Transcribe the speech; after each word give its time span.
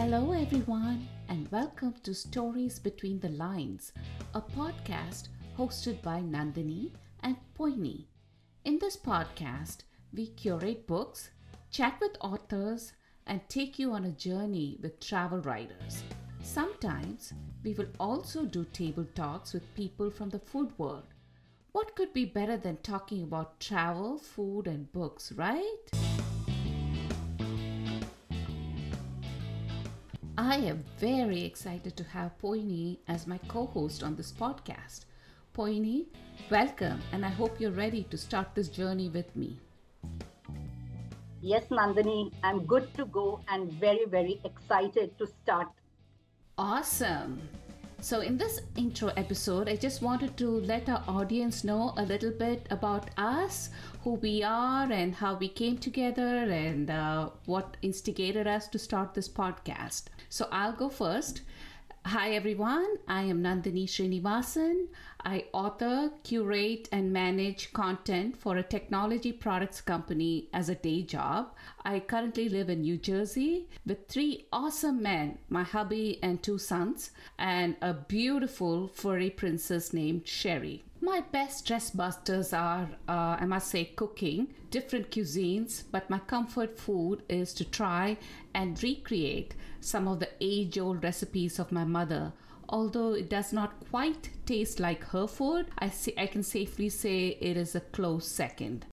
Hello, 0.00 0.30
everyone, 0.30 1.08
and 1.28 1.50
welcome 1.50 1.92
to 2.04 2.14
Stories 2.14 2.78
Between 2.78 3.18
the 3.18 3.30
Lines, 3.30 3.92
a 4.32 4.40
podcast 4.40 5.26
hosted 5.58 6.00
by 6.02 6.20
Nandini 6.20 6.92
and 7.24 7.34
Poini. 7.58 8.04
In 8.64 8.78
this 8.78 8.96
podcast, 8.96 9.78
we 10.14 10.28
curate 10.28 10.86
books, 10.86 11.30
chat 11.72 11.98
with 12.00 12.16
authors, 12.20 12.92
and 13.26 13.40
take 13.48 13.76
you 13.76 13.90
on 13.92 14.04
a 14.04 14.12
journey 14.12 14.78
with 14.80 15.00
travel 15.00 15.40
writers. 15.40 16.04
Sometimes 16.44 17.32
we 17.64 17.74
will 17.74 17.88
also 17.98 18.44
do 18.44 18.64
table 18.66 19.06
talks 19.16 19.52
with 19.52 19.74
people 19.74 20.12
from 20.12 20.30
the 20.30 20.38
food 20.38 20.70
world. 20.78 21.12
What 21.72 21.96
could 21.96 22.12
be 22.12 22.24
better 22.24 22.56
than 22.56 22.76
talking 22.84 23.24
about 23.24 23.58
travel, 23.58 24.16
food, 24.16 24.68
and 24.68 24.92
books, 24.92 25.32
right? 25.32 26.07
I 30.38 30.54
am 30.58 30.84
very 30.98 31.42
excited 31.42 31.96
to 31.96 32.04
have 32.04 32.38
Poini 32.40 32.98
as 33.08 33.26
my 33.26 33.38
co 33.48 33.66
host 33.66 34.04
on 34.04 34.14
this 34.14 34.30
podcast. 34.30 35.00
Poini, 35.52 36.06
welcome, 36.48 37.00
and 37.10 37.26
I 37.26 37.28
hope 37.28 37.60
you're 37.60 37.72
ready 37.72 38.04
to 38.04 38.16
start 38.16 38.54
this 38.54 38.68
journey 38.68 39.08
with 39.08 39.34
me. 39.34 39.58
Yes, 41.40 41.64
Nandini, 41.72 42.32
I'm 42.44 42.66
good 42.66 42.94
to 42.94 43.06
go 43.06 43.40
and 43.48 43.72
very, 43.72 44.04
very 44.04 44.40
excited 44.44 45.18
to 45.18 45.26
start. 45.26 45.66
Awesome. 46.56 47.40
So, 48.00 48.20
in 48.20 48.36
this 48.38 48.60
intro 48.76 49.08
episode, 49.16 49.68
I 49.68 49.76
just 49.76 50.02
wanted 50.02 50.36
to 50.38 50.48
let 50.48 50.88
our 50.88 51.04
audience 51.06 51.62
know 51.62 51.94
a 51.96 52.04
little 52.04 52.30
bit 52.30 52.66
about 52.70 53.10
us, 53.16 53.70
who 54.02 54.14
we 54.14 54.42
are, 54.42 54.90
and 54.90 55.14
how 55.14 55.34
we 55.34 55.48
came 55.48 55.78
together, 55.78 56.22
and 56.22 56.90
uh, 56.90 57.30
what 57.46 57.76
instigated 57.82 58.46
us 58.46 58.66
to 58.68 58.78
start 58.78 59.14
this 59.14 59.28
podcast. 59.28 60.04
So, 60.28 60.48
I'll 60.50 60.72
go 60.72 60.88
first. 60.88 61.42
Hi 62.08 62.30
everyone, 62.30 62.96
I 63.06 63.24
am 63.24 63.42
Nandini 63.42 63.86
Srinivasan. 63.86 64.86
I 65.26 65.44
author, 65.52 66.10
curate, 66.24 66.88
and 66.90 67.12
manage 67.12 67.70
content 67.74 68.34
for 68.34 68.56
a 68.56 68.62
technology 68.62 69.30
products 69.30 69.82
company 69.82 70.48
as 70.54 70.70
a 70.70 70.74
day 70.74 71.02
job. 71.02 71.54
I 71.84 72.00
currently 72.00 72.48
live 72.48 72.70
in 72.70 72.80
New 72.80 72.96
Jersey 72.96 73.68
with 73.84 74.08
three 74.08 74.46
awesome 74.50 75.02
men 75.02 75.36
my 75.50 75.64
hubby 75.64 76.18
and 76.22 76.42
two 76.42 76.56
sons, 76.56 77.10
and 77.38 77.76
a 77.82 77.92
beautiful 77.92 78.88
furry 78.88 79.28
princess 79.28 79.92
named 79.92 80.26
Sherry. 80.26 80.84
My 81.00 81.20
best 81.20 81.58
stress 81.58 81.90
busters 81.90 82.52
are, 82.52 82.88
uh, 83.08 83.36
I 83.40 83.46
must 83.46 83.68
say, 83.68 83.84
cooking, 83.84 84.52
different 84.70 85.12
cuisines, 85.12 85.84
but 85.92 86.10
my 86.10 86.18
comfort 86.18 86.76
food 86.76 87.22
is 87.28 87.54
to 87.54 87.64
try 87.64 88.18
and 88.52 88.82
recreate 88.82 89.54
some 89.80 90.08
of 90.08 90.18
the 90.18 90.30
age 90.40 90.76
old 90.76 91.04
recipes 91.04 91.60
of 91.60 91.70
my 91.70 91.84
mother. 91.84 92.32
Although 92.68 93.14
it 93.14 93.30
does 93.30 93.52
not 93.52 93.78
quite 93.90 94.30
taste 94.44 94.80
like 94.80 95.04
her 95.04 95.28
food, 95.28 95.66
I, 95.78 95.88
say, 95.90 96.14
I 96.18 96.26
can 96.26 96.42
safely 96.42 96.88
say 96.88 97.38
it 97.40 97.56
is 97.56 97.76
a 97.76 97.80
close 97.80 98.26
second. 98.26 98.84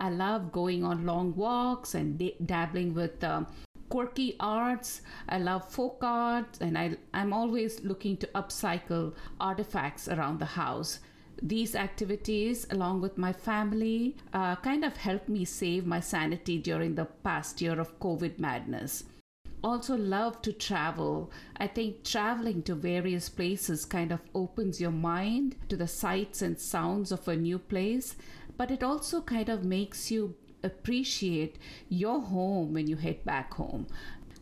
I 0.00 0.10
love 0.10 0.50
going 0.50 0.82
on 0.82 1.06
long 1.06 1.34
walks 1.36 1.94
and 1.94 2.18
da- 2.18 2.36
dabbling 2.44 2.92
with 2.92 3.22
um, 3.22 3.46
quirky 3.88 4.34
arts. 4.40 5.02
I 5.28 5.38
love 5.38 5.70
folk 5.70 5.98
art, 6.02 6.58
and 6.60 6.76
I, 6.76 6.96
I'm 7.14 7.32
always 7.32 7.84
looking 7.84 8.16
to 8.16 8.26
upcycle 8.34 9.14
artifacts 9.38 10.08
around 10.08 10.40
the 10.40 10.44
house 10.46 10.98
these 11.42 11.74
activities, 11.74 12.66
along 12.70 13.00
with 13.00 13.18
my 13.18 13.32
family, 13.32 14.16
uh, 14.32 14.54
kind 14.56 14.84
of 14.84 14.96
helped 14.96 15.28
me 15.28 15.44
save 15.44 15.84
my 15.84 15.98
sanity 15.98 16.58
during 16.58 16.94
the 16.94 17.04
past 17.04 17.60
year 17.60 17.80
of 17.80 17.98
COVID 17.98 18.38
madness. 18.38 19.04
Also, 19.64 19.96
love 19.96 20.40
to 20.42 20.52
travel. 20.52 21.30
I 21.56 21.66
think 21.66 22.04
traveling 22.04 22.62
to 22.64 22.74
various 22.74 23.28
places 23.28 23.84
kind 23.84 24.12
of 24.12 24.20
opens 24.34 24.80
your 24.80 24.90
mind 24.90 25.56
to 25.68 25.76
the 25.76 25.88
sights 25.88 26.42
and 26.42 26.58
sounds 26.58 27.12
of 27.12 27.26
a 27.28 27.36
new 27.36 27.58
place, 27.58 28.16
but 28.56 28.70
it 28.70 28.82
also 28.82 29.20
kind 29.20 29.48
of 29.48 29.64
makes 29.64 30.10
you 30.10 30.34
appreciate 30.64 31.58
your 31.88 32.20
home 32.20 32.72
when 32.72 32.86
you 32.86 32.96
head 32.96 33.24
back 33.24 33.54
home. 33.54 33.86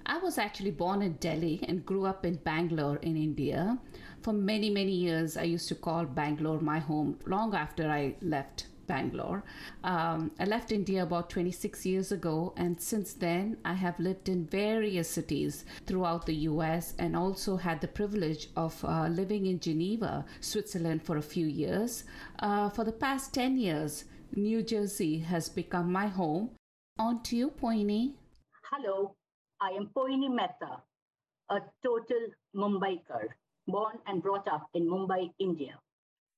I 0.07 0.19
was 0.19 0.39
actually 0.39 0.73
born 0.73 1.03
in 1.03 1.13
Delhi 1.15 1.61
and 1.69 1.87
grew 1.87 2.05
up 2.05 2.25
in 2.27 2.37
Bangalore 2.37 2.97
in 2.97 3.17
India. 3.17 3.79
For 4.23 4.35
many, 4.35 4.69
many 4.69 4.93
years, 4.93 5.39
I 5.39 5.45
used 5.45 5.69
to 5.69 5.75
call 5.75 6.05
Bangalore 6.05 6.61
my 6.61 6.79
home 6.79 7.19
long 7.27 7.55
after 7.55 7.91
I 7.91 8.17
left 8.21 8.67
Bangalore. 8.87 9.45
Um, 9.83 10.31
I 10.39 10.45
left 10.45 10.73
India 10.73 11.03
about 11.03 11.31
26 11.31 11.87
years 11.87 12.13
ago, 12.13 12.53
and 12.57 12.79
since 12.79 13.15
then, 13.15 13.57
I 13.65 13.73
have 13.73 13.99
lived 13.99 14.29
in 14.29 14.45
various 14.45 15.09
cities 15.09 15.65
throughout 15.87 16.27
the 16.27 16.35
US 16.51 16.95
and 16.99 17.17
also 17.17 17.57
had 17.57 17.81
the 17.81 17.89
privilege 17.89 18.49
of 18.57 18.85
uh, 18.85 19.07
living 19.09 19.47
in 19.47 19.59
Geneva, 19.59 20.27
Switzerland, 20.41 21.03
for 21.03 21.17
a 21.17 21.23
few 21.23 21.47
years. 21.47 22.05
Uh, 22.41 22.69
for 22.69 22.85
the 22.85 22.93
past 22.93 23.33
10 23.33 23.57
years, 23.57 24.05
New 24.37 24.63
Jersey 24.63 25.19
has 25.21 25.49
become 25.49 25.91
my 25.91 26.09
home. 26.09 26.51
On 26.99 27.23
to 27.23 27.37
you, 27.37 27.51
Poini. 27.51 28.13
Hello, 28.71 29.15
I 29.63 29.71
am 29.71 29.89
Poini 29.97 30.29
Mehta, 30.29 30.83
a 31.49 31.61
total 31.83 32.27
Mumbaiker 32.55 33.29
born 33.71 33.99
and 34.07 34.23
brought 34.23 34.49
up 34.49 34.69
in 34.75 34.89
Mumbai, 34.89 35.33
India. 35.39 35.79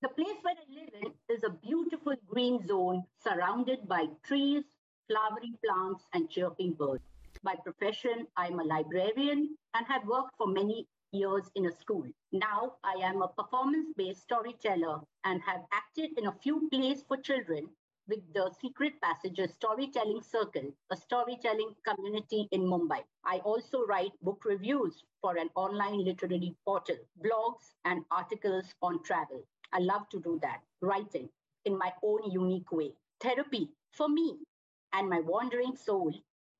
The 0.03 0.09
place 0.09 0.37
where 0.43 0.55
I 0.55 0.81
live 0.81 0.91
in 1.01 1.35
is 1.35 1.45
a 1.45 1.51
beautiful 1.51 2.15
green 2.27 2.67
zone 2.67 3.05
surrounded 3.23 3.89
by 3.89 4.07
trees, 4.25 4.65
flowering 5.09 5.57
plants, 5.65 6.05
and 6.13 6.29
chirping 6.29 6.73
birds. 6.73 7.05
By 7.43 7.55
profession, 7.57 8.27
I'm 8.37 8.61
a 8.61 8.65
librarian 8.65 9.57
and 9.75 9.87
have 9.87 10.07
worked 10.07 10.37
for 10.37 10.47
many 10.47 10.87
years 11.13 11.51
in 11.55 11.67
a 11.67 11.73
school. 11.73 12.07
Now 12.33 12.75
I 12.83 12.95
am 13.03 13.23
a 13.23 13.29
performance 13.29 13.89
based 13.97 14.23
storyteller 14.23 15.01
and 15.25 15.41
have 15.43 15.61
acted 15.73 16.19
in 16.19 16.27
a 16.27 16.37
few 16.43 16.69
plays 16.71 17.05
for 17.07 17.17
children 17.17 17.69
with 18.09 18.21
the 18.35 18.51
Secret 18.61 19.01
Passages 19.01 19.53
Storytelling 19.55 20.23
Circle, 20.23 20.73
a 20.91 20.97
storytelling 20.97 21.75
community 21.87 22.49
in 22.51 22.63
Mumbai. 22.63 23.05
I 23.25 23.39
also 23.39 23.85
write 23.87 24.13
book 24.23 24.45
reviews 24.45 25.05
for 25.21 25.37
an 25.37 25.51
online 25.55 26.05
literary 26.05 26.55
portal, 26.65 26.97
blogs, 27.25 27.73
and 27.85 28.05
articles 28.11 28.75
on 28.83 29.03
travel. 29.05 29.43
I 29.73 29.79
love 29.79 30.09
to 30.11 30.21
do 30.21 30.39
that, 30.43 30.61
writing 30.81 31.29
in 31.65 31.79
my 31.79 31.93
own 32.03 32.31
unique 32.31 32.73
way. 32.73 32.93
Therapy 33.21 33.71
for 33.93 34.09
me 34.09 34.39
and 34.93 35.09
my 35.09 35.21
wandering 35.21 35.77
soul 35.77 36.13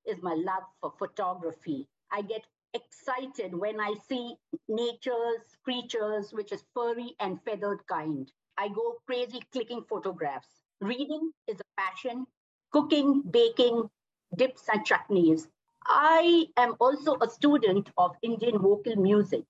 is 0.07 0.23
my 0.23 0.35
love 0.35 0.63
for 0.81 0.93
photography. 0.99 1.89
I 2.11 2.23
get 2.23 2.47
excited 2.75 3.55
when 3.55 3.81
I 3.81 3.95
see 4.09 4.37
nature's 4.69 5.57
creatures, 5.65 6.33
which 6.33 6.53
is 6.53 6.65
furry 6.75 7.17
and 7.21 7.43
feathered 7.43 7.87
kind. 7.87 8.31
I 8.57 8.69
go 8.69 8.97
crazy 9.07 9.41
clicking 9.53 9.85
photographs. 9.89 10.62
Reading 10.83 11.31
is 11.47 11.61
a 11.61 11.81
passion, 11.81 12.27
cooking, 12.73 13.23
baking, 13.23 13.89
dips, 14.37 14.69
and 14.69 14.85
chutneys. 14.85 15.49
I 15.87 16.49
am 16.57 16.75
also 16.81 17.17
a 17.21 17.31
student 17.31 17.89
of 17.97 18.17
Indian 18.21 18.59
vocal 18.59 18.97
music, 18.97 19.45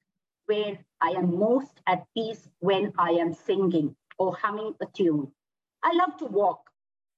where 0.45 0.79
I 1.01 1.13
am 1.13 1.39
most 1.39 1.81
at 1.87 2.05
peace 2.15 2.47
when 2.59 2.93
I 2.99 3.13
am 3.13 3.33
singing 3.33 3.97
or 4.19 4.37
humming 4.37 4.75
a 4.83 4.87
tune. 4.87 5.33
I 5.83 5.93
love 5.95 6.19
to 6.19 6.27
walk 6.27 6.69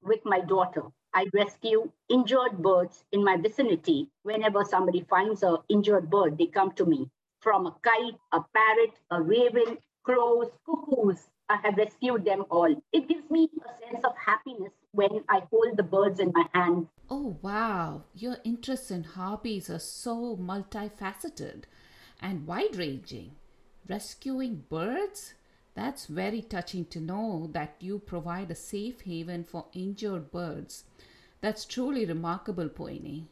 with 0.00 0.24
my 0.24 0.38
daughter. 0.38 0.84
I 1.12 1.26
rescue 1.34 1.90
injured 2.08 2.62
birds 2.62 3.04
in 3.10 3.24
my 3.24 3.36
vicinity. 3.36 4.10
Whenever 4.22 4.64
somebody 4.64 5.00
finds 5.10 5.42
an 5.42 5.56
injured 5.68 6.08
bird, 6.08 6.38
they 6.38 6.46
come 6.46 6.70
to 6.76 6.86
me. 6.86 7.10
From 7.40 7.66
a 7.66 7.74
kite, 7.82 8.20
a 8.30 8.42
parrot, 8.54 8.94
a 9.10 9.20
raven, 9.20 9.78
crows, 10.04 10.52
cuckoos, 10.64 11.28
I 11.48 11.56
have 11.62 11.76
rescued 11.76 12.24
them 12.24 12.44
all. 12.50 12.74
It 12.92 13.08
gives 13.08 13.30
me 13.30 13.50
a 13.58 13.90
sense 13.90 14.04
of 14.04 14.16
happiness 14.16 14.72
when 14.92 15.24
I 15.28 15.42
hold 15.50 15.76
the 15.76 15.82
birds 15.82 16.18
in 16.18 16.32
my 16.34 16.46
hand. 16.54 16.88
Oh, 17.10 17.36
wow. 17.42 18.04
Your 18.14 18.38
interests 18.44 18.90
and 18.90 19.04
hobbies 19.04 19.68
are 19.68 19.78
so 19.78 20.36
multifaceted 20.36 21.64
and 22.20 22.46
wide 22.46 22.76
ranging. 22.76 23.32
Rescuing 23.86 24.64
birds? 24.70 25.34
That's 25.74 26.06
very 26.06 26.40
touching 26.40 26.86
to 26.86 27.00
know 27.00 27.50
that 27.52 27.74
you 27.80 27.98
provide 27.98 28.50
a 28.50 28.54
safe 28.54 29.02
haven 29.02 29.44
for 29.44 29.66
injured 29.74 30.30
birds. 30.30 30.84
That's 31.40 31.66
truly 31.66 32.06
remarkable, 32.06 32.70
Poini. 32.70 33.26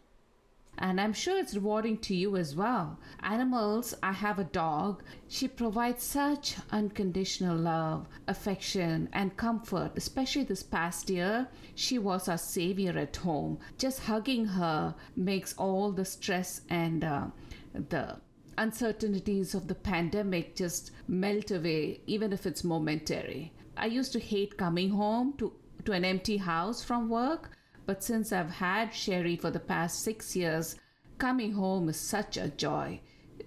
And 0.79 1.01
I'm 1.01 1.13
sure 1.13 1.39
it's 1.39 1.55
rewarding 1.55 1.99
to 1.99 2.15
you 2.15 2.37
as 2.37 2.57
well. 2.57 2.99
Animals, 3.21 3.95
I 4.03 4.13
have 4.13 4.39
a 4.39 4.45
dog. 4.45 5.03
She 5.29 5.47
provides 5.47 6.03
such 6.03 6.57
unconditional 6.71 7.57
love, 7.57 8.09
affection, 8.27 9.09
and 9.13 9.37
comfort. 9.37 9.93
Especially 9.97 10.45
this 10.45 10.63
past 10.63 11.11
year, 11.11 11.47
she 11.75 11.99
was 11.99 12.29
our 12.29 12.39
savior 12.39 12.99
at 12.99 13.17
home. 13.17 13.59
Just 13.79 14.01
hugging 14.01 14.47
her 14.47 14.95
makes 15.15 15.55
all 15.55 15.93
the 15.93 16.05
stress 16.05 16.63
and 16.69 17.05
uh, 17.05 17.27
the 17.75 18.17
uncertainties 18.59 19.55
of 19.55 19.69
the 19.69 19.75
pandemic 19.75 20.57
just 20.57 20.91
melt 21.07 21.51
away, 21.51 22.01
even 22.07 22.33
if 22.33 22.47
it's 22.47 22.65
momentary. 22.65 23.53
I 23.77 23.87
used 23.87 24.13
to 24.13 24.21
hate 24.21 24.57
coming 24.57 24.91
home 24.91 25.35
to, 25.39 25.53
to 25.85 25.93
an 25.93 26.05
empty 26.05 26.39
house 26.39 26.83
from 26.83 27.09
work 27.09 27.51
but 27.87 28.03
since 28.03 28.33
I've 28.33 28.51
had 28.51 28.95
Sherry 28.95 29.37
for 29.37 29.51
the 29.51 29.61
past 29.61 30.01
six 30.01 30.37
years, 30.37 30.77
coming 31.19 31.53
home 31.53 31.89
is 31.89 31.99
such 31.99 32.37
a 32.37 32.49
joy. 32.49 33.01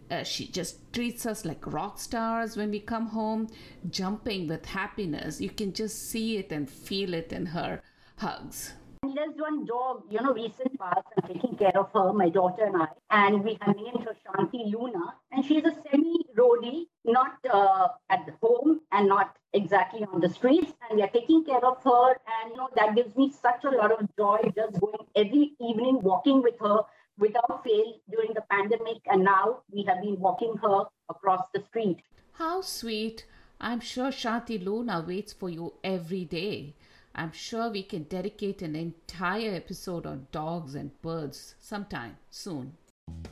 Uh, 0.09 0.23
she 0.23 0.47
just 0.47 0.91
treats 0.93 1.25
us 1.25 1.45
like 1.45 1.65
rock 1.73 1.99
stars 1.99 2.55
when 2.55 2.71
we 2.71 2.79
come 2.79 3.07
home, 3.07 3.47
jumping 3.89 4.47
with 4.47 4.65
happiness. 4.65 5.41
You 5.41 5.49
can 5.49 5.73
just 5.73 6.09
see 6.09 6.37
it 6.37 6.51
and 6.51 6.69
feel 6.69 7.13
it 7.13 7.31
in 7.33 7.47
her 7.47 7.81
hugs. 8.17 8.73
And 9.05 9.15
there's 9.15 9.35
one 9.37 9.65
dog, 9.65 10.01
you 10.09 10.19
know, 10.19 10.33
recent 10.33 10.79
past, 10.79 11.05
I'm 11.15 11.31
taking 11.31 11.55
care 11.57 11.77
of 11.77 11.91
her, 11.93 12.11
my 12.11 12.27
daughter 12.27 12.63
and 12.63 12.81
I, 12.81 12.87
and 13.11 13.43
we 13.43 13.55
have 13.61 13.75
named 13.75 14.03
her 14.03 14.15
Shanti 14.25 14.71
Luna. 14.73 15.13
And 15.31 15.45
she's 15.45 15.63
a 15.63 15.75
semi 15.83 16.25
roadie, 16.35 16.85
not 17.03 17.33
uh, 17.53 17.89
at 18.09 18.27
home 18.41 18.81
and 18.91 19.07
not 19.07 19.35
exactly 19.53 20.03
on 20.11 20.21
the 20.21 20.29
streets. 20.29 20.73
And 20.89 20.97
we 20.97 21.03
are 21.03 21.09
taking 21.09 21.45
care 21.45 21.63
of 21.63 21.83
her. 21.83 22.13
And, 22.13 22.49
you 22.49 22.57
know, 22.57 22.69
that 22.75 22.95
gives 22.95 23.15
me 23.15 23.31
such 23.31 23.63
a 23.63 23.69
lot 23.69 23.91
of 23.91 24.09
joy 24.17 24.39
just 24.55 24.79
going 24.79 25.05
every 25.15 25.51
evening 25.61 25.99
walking 26.01 26.41
with 26.41 26.55
her 26.59 26.79
without 27.19 27.63
fail 27.63 27.99
during 28.09 28.33
the 28.33 28.41
pandemic. 28.49 29.03
And 29.05 29.23
now 29.23 29.59
we 29.71 29.83
have 29.83 30.01
been 30.01 30.19
walking 30.19 30.55
her 30.63 30.85
across 31.09 31.45
the 31.53 31.61
street. 31.61 32.01
How 32.31 32.61
sweet. 32.61 33.27
I'm 33.61 33.81
sure 33.81 34.09
Shanti 34.09 34.65
Luna 34.65 35.05
waits 35.07 35.31
for 35.31 35.49
you 35.49 35.75
every 35.83 36.25
day. 36.25 36.73
I'm 37.17 37.31
sure 37.31 37.69
we 37.69 37.83
can 37.83 38.03
dedicate 38.03 38.61
an 38.61 38.75
entire 38.75 39.55
episode 39.55 40.05
on 40.05 40.27
dogs 40.33 40.75
and 40.75 40.91
birds 41.01 41.55
sometime 41.61 42.17
soon. 42.29 42.73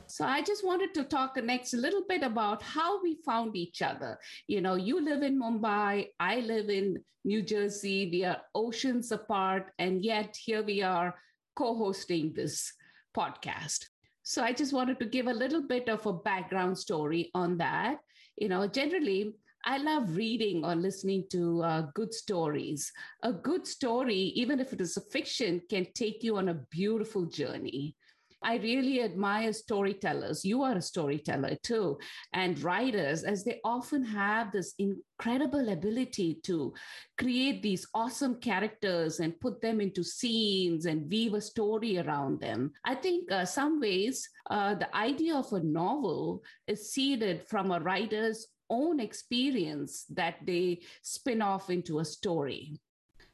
So 0.06 0.24
I 0.24 0.40
just 0.40 0.64
wanted 0.64 0.94
to 0.94 1.04
talk 1.04 1.36
next 1.36 1.74
a 1.74 1.76
little 1.76 2.02
bit 2.08 2.22
about 2.22 2.62
how 2.62 3.02
we 3.02 3.18
found 3.26 3.56
each 3.56 3.82
other. 3.82 4.18
You 4.46 4.62
know, 4.62 4.76
you 4.76 5.04
live 5.04 5.22
in 5.22 5.38
Mumbai, 5.38 6.08
I 6.18 6.40
live 6.40 6.70
in 6.70 7.04
New 7.26 7.42
Jersey. 7.42 8.08
We 8.10 8.24
are 8.24 8.40
oceans 8.54 9.12
apart, 9.12 9.72
and 9.78 10.02
yet 10.02 10.34
here 10.34 10.62
we 10.62 10.80
are 10.80 11.14
co-hosting 11.54 12.32
this 12.32 12.72
podcast. 13.14 13.84
So 14.22 14.42
I 14.42 14.54
just 14.54 14.72
wanted 14.72 14.98
to 15.00 15.06
give 15.06 15.26
a 15.26 15.32
little 15.34 15.62
bit 15.62 15.90
of 15.90 16.06
a 16.06 16.12
background 16.14 16.78
story 16.78 17.30
on 17.34 17.58
that. 17.58 17.98
You 18.36 18.48
know, 18.48 18.66
generally 18.66 19.34
I 19.66 19.78
love 19.78 20.14
reading 20.14 20.62
or 20.62 20.74
listening 20.74 21.24
to 21.30 21.62
uh, 21.62 21.86
good 21.94 22.12
stories. 22.12 22.92
A 23.22 23.32
good 23.32 23.66
story, 23.66 24.32
even 24.36 24.60
if 24.60 24.74
it 24.74 24.80
is 24.82 24.98
a 24.98 25.00
fiction, 25.00 25.62
can 25.70 25.86
take 25.94 26.22
you 26.22 26.36
on 26.36 26.50
a 26.50 26.60
beautiful 26.70 27.24
journey. 27.24 27.96
I 28.42 28.56
really 28.56 29.02
admire 29.02 29.54
storytellers. 29.54 30.44
You 30.44 30.62
are 30.62 30.76
a 30.76 30.82
storyteller 30.82 31.56
too, 31.62 31.98
and 32.34 32.62
writers, 32.62 33.22
as 33.24 33.42
they 33.42 33.58
often 33.64 34.04
have 34.04 34.52
this 34.52 34.74
incredible 34.78 35.70
ability 35.70 36.40
to 36.42 36.74
create 37.16 37.62
these 37.62 37.86
awesome 37.94 38.34
characters 38.40 39.20
and 39.20 39.40
put 39.40 39.62
them 39.62 39.80
into 39.80 40.04
scenes 40.04 40.84
and 40.84 41.10
weave 41.10 41.32
a 41.32 41.40
story 41.40 41.96
around 41.96 42.38
them. 42.38 42.72
I 42.84 42.96
think 42.96 43.32
uh, 43.32 43.46
some 43.46 43.80
ways 43.80 44.28
uh, 44.50 44.74
the 44.74 44.94
idea 44.94 45.36
of 45.36 45.50
a 45.54 45.60
novel 45.60 46.42
is 46.66 46.92
seeded 46.92 47.48
from 47.48 47.70
a 47.70 47.80
writer's 47.80 48.48
own 48.70 49.00
experience 49.00 50.04
that 50.10 50.46
they 50.46 50.80
spin 51.02 51.42
off 51.42 51.70
into 51.70 51.98
a 51.98 52.04
story. 52.04 52.78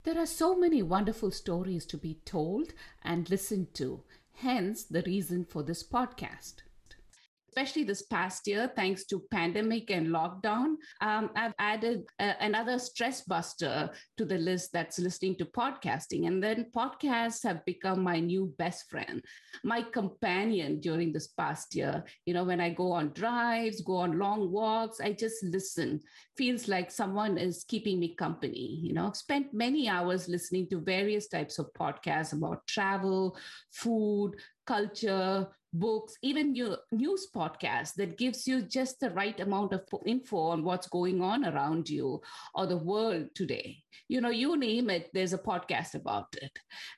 There 0.05 0.19
are 0.19 0.27
so 0.27 0.57
many 0.57 0.83
wonderful 0.83 1.31
stories 1.31 1.85
to 1.87 1.99
be 1.99 2.21
told 2.25 2.73
and 3.03 3.29
listened 3.29 3.75
to, 3.75 4.03
hence 4.35 4.85
the 4.85 5.03
reason 5.03 5.45
for 5.45 5.63
this 5.63 5.83
podcast 5.83 6.55
especially 7.51 7.85
this 7.85 8.03
past 8.03 8.47
year 8.47 8.71
thanks 8.77 9.05
to 9.05 9.23
pandemic 9.31 9.91
and 9.91 10.09
lockdown 10.09 10.75
um, 11.01 11.31
i've 11.37 11.55
added 11.59 12.03
uh, 12.21 12.35
another 12.41 12.79
stress 12.79 13.23
buster 13.23 13.91
to 14.17 14.25
the 14.25 14.39
list 14.39 14.73
that's 14.73 14.99
listening 14.99 15.37
to 15.37 15.45
podcasting. 15.45 16.27
And 16.27 16.43
then 16.43 16.67
podcasts 16.77 17.43
have 17.45 17.65
become 17.65 18.03
my 18.03 18.21
new 18.21 18.55
best 18.59 18.91
friend 18.91 19.23
my 19.65 19.83
companion 19.83 20.81
during 20.81 21.13
this 21.13 21.29
past 21.29 21.75
year. 21.75 22.05
You 22.27 22.35
know 22.35 22.45
when 22.45 22.61
i 22.61 22.71
go 22.71 22.93
on 22.93 23.13
drives 23.13 23.81
go 23.81 23.97
on 23.97 24.19
long 24.19 24.51
walks 24.51 25.01
i 25.01 25.13
just 25.13 25.43
listen. 25.45 26.01
Feels 26.37 26.69
like 26.69 26.91
someone 26.91 27.37
is 27.39 27.65
keeping 27.67 27.99
me 27.99 28.15
company 28.15 28.81
you 28.83 28.93
know. 28.93 29.07
I've 29.07 29.17
spent 29.17 29.53
many 29.53 29.89
hours 29.89 30.29
listening 30.29 30.69
to 30.69 30.81
various 30.81 31.29
types 31.29 31.59
of 31.59 31.73
podcasts 31.79 32.33
about 32.33 32.67
travel 32.67 33.37
food 33.73 34.33
culture 34.67 35.49
books, 35.73 36.15
even 36.23 36.55
your 36.55 36.79
news 36.93 37.29
podcast 37.35 37.95
that 37.95 38.19
gives 38.19 38.47
you 38.47 38.63
just 38.63 39.01
the 39.01 39.11
right 39.11 39.39
amount 39.41 39.73
of 39.73 39.83
info 40.07 40.37
on 40.37 40.65
what's 40.65 40.89
going 40.89 41.23
on 41.23 41.45
around 41.45 41.89
you 41.89 42.21
or 42.55 42.67
the 42.67 42.77
world 42.77 43.27
today. 43.35 43.79
You 44.09 44.21
know, 44.21 44.31
you 44.31 44.57
name 44.57 44.91
it, 44.91 45.11
there's 45.15 45.33
a 45.33 45.39
podcast 45.39 45.95
about 45.95 46.27
it. 46.43 46.51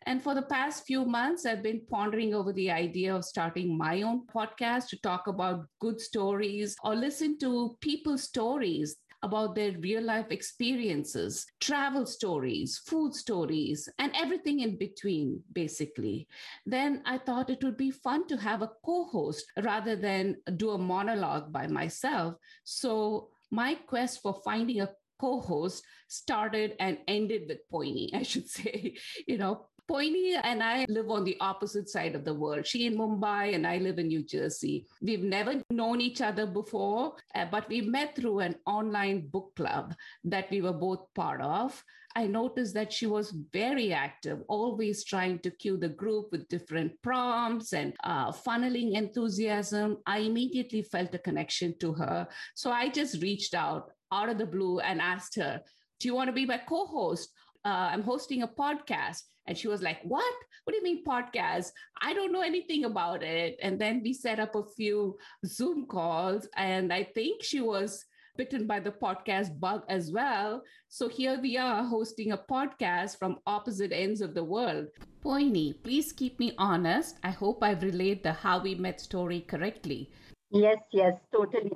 And 0.06 0.22
for 0.22 0.34
the 0.34 0.42
past 0.42 0.86
few 0.86 1.04
months, 1.04 1.44
I've 1.44 1.62
been 1.62 1.82
pondering 1.90 2.34
over 2.34 2.52
the 2.52 2.70
idea 2.70 3.14
of 3.14 3.24
starting 3.24 3.76
my 3.76 4.02
own 4.02 4.26
podcast 4.34 4.88
to 4.88 5.00
talk 5.00 5.26
about 5.26 5.66
good 5.80 6.00
stories 6.00 6.74
or 6.82 6.94
listen 6.94 7.38
to 7.40 7.76
people's 7.80 8.22
stories 8.22 8.96
about 9.22 9.54
their 9.54 9.72
real 9.78 10.02
life 10.02 10.30
experiences, 10.30 11.46
travel 11.60 12.06
stories, 12.06 12.78
food 12.86 13.14
stories, 13.14 13.88
and 13.98 14.12
everything 14.16 14.60
in 14.60 14.76
between, 14.76 15.40
basically. 15.52 16.26
Then 16.66 17.02
I 17.06 17.18
thought 17.18 17.50
it 17.50 17.62
would 17.62 17.76
be 17.76 17.90
fun 17.90 18.26
to 18.28 18.36
have 18.36 18.62
a 18.62 18.70
co 18.84 19.04
host 19.04 19.44
rather 19.62 19.96
than 19.96 20.36
do 20.56 20.70
a 20.70 20.78
monologue 20.78 21.52
by 21.52 21.66
myself. 21.66 22.34
So 22.64 23.30
my 23.50 23.74
quest 23.74 24.22
for 24.22 24.34
finding 24.44 24.80
a 24.80 24.90
co-host 25.20 25.84
started 26.08 26.74
and 26.80 26.98
ended 27.06 27.42
with 27.48 27.58
Poini, 27.72 28.10
I 28.14 28.22
should 28.24 28.48
say. 28.48 28.96
You 29.26 29.38
know, 29.38 29.66
Poini 29.90 30.40
and 30.42 30.62
I 30.62 30.86
live 30.88 31.10
on 31.10 31.24
the 31.24 31.36
opposite 31.40 31.88
side 31.88 32.14
of 32.14 32.24
the 32.24 32.34
world. 32.34 32.66
She 32.66 32.86
in 32.86 32.96
Mumbai 32.96 33.54
and 33.54 33.66
I 33.66 33.78
live 33.78 33.98
in 33.98 34.08
New 34.08 34.22
Jersey. 34.22 34.86
We've 35.00 35.22
never 35.22 35.60
known 35.70 36.00
each 36.00 36.20
other 36.20 36.46
before, 36.46 37.14
uh, 37.34 37.46
but 37.50 37.68
we 37.68 37.80
met 37.80 38.14
through 38.14 38.40
an 38.40 38.56
online 38.66 39.28
book 39.28 39.54
club 39.56 39.94
that 40.24 40.50
we 40.50 40.62
were 40.62 40.72
both 40.72 41.12
part 41.14 41.40
of. 41.40 41.82
I 42.14 42.26
noticed 42.26 42.74
that 42.74 42.92
she 42.92 43.06
was 43.06 43.34
very 43.52 43.92
active, 43.92 44.42
always 44.48 45.02
trying 45.02 45.38
to 45.40 45.50
cue 45.50 45.78
the 45.78 45.88
group 45.88 46.30
with 46.30 46.48
different 46.48 46.92
prompts 47.02 47.72
and 47.72 47.94
uh, 48.04 48.30
funneling 48.30 48.96
enthusiasm. 48.96 49.98
I 50.06 50.18
immediately 50.18 50.82
felt 50.82 51.14
a 51.14 51.18
connection 51.18 51.74
to 51.80 51.92
her. 51.94 52.28
So 52.54 52.70
I 52.70 52.88
just 52.88 53.22
reached 53.22 53.54
out 53.54 53.92
out 54.12 54.28
of 54.28 54.38
the 54.38 54.46
blue 54.46 54.78
and 54.80 55.00
asked 55.00 55.36
her, 55.36 55.60
Do 55.98 56.08
you 56.08 56.14
want 56.14 56.28
to 56.28 56.32
be 56.32 56.46
my 56.46 56.58
co 56.58 56.86
host? 56.86 57.30
Uh, 57.64 57.88
I'm 57.92 58.02
hosting 58.02 58.42
a 58.42 58.48
podcast. 58.48 59.22
And 59.46 59.56
she 59.56 59.68
was 59.68 59.82
like, 59.82 59.98
What? 60.02 60.34
What 60.64 60.72
do 60.72 60.76
you 60.76 60.84
mean 60.84 61.04
podcast? 61.04 61.72
I 62.00 62.14
don't 62.14 62.32
know 62.32 62.42
anything 62.42 62.84
about 62.84 63.22
it. 63.22 63.58
And 63.62 63.80
then 63.80 64.00
we 64.02 64.12
set 64.12 64.38
up 64.38 64.54
a 64.54 64.64
few 64.64 65.18
Zoom 65.44 65.86
calls. 65.86 66.48
And 66.56 66.92
I 66.92 67.02
think 67.02 67.42
she 67.42 67.60
was 67.60 68.04
bitten 68.36 68.66
by 68.66 68.80
the 68.80 68.92
podcast 68.92 69.58
bug 69.58 69.82
as 69.88 70.10
well. 70.10 70.62
So 70.88 71.08
here 71.08 71.38
we 71.40 71.56
are 71.56 71.84
hosting 71.84 72.32
a 72.32 72.38
podcast 72.38 73.18
from 73.18 73.40
opposite 73.46 73.92
ends 73.92 74.20
of 74.20 74.34
the 74.34 74.44
world. 74.44 74.86
Poini, 75.24 75.74
please 75.82 76.12
keep 76.12 76.38
me 76.38 76.54
honest. 76.58 77.18
I 77.22 77.30
hope 77.30 77.62
I've 77.62 77.82
relayed 77.82 78.22
the 78.22 78.32
how 78.32 78.62
we 78.62 78.74
met 78.74 79.00
story 79.00 79.40
correctly. 79.40 80.10
Yes, 80.50 80.78
yes, 80.92 81.14
totally, 81.32 81.70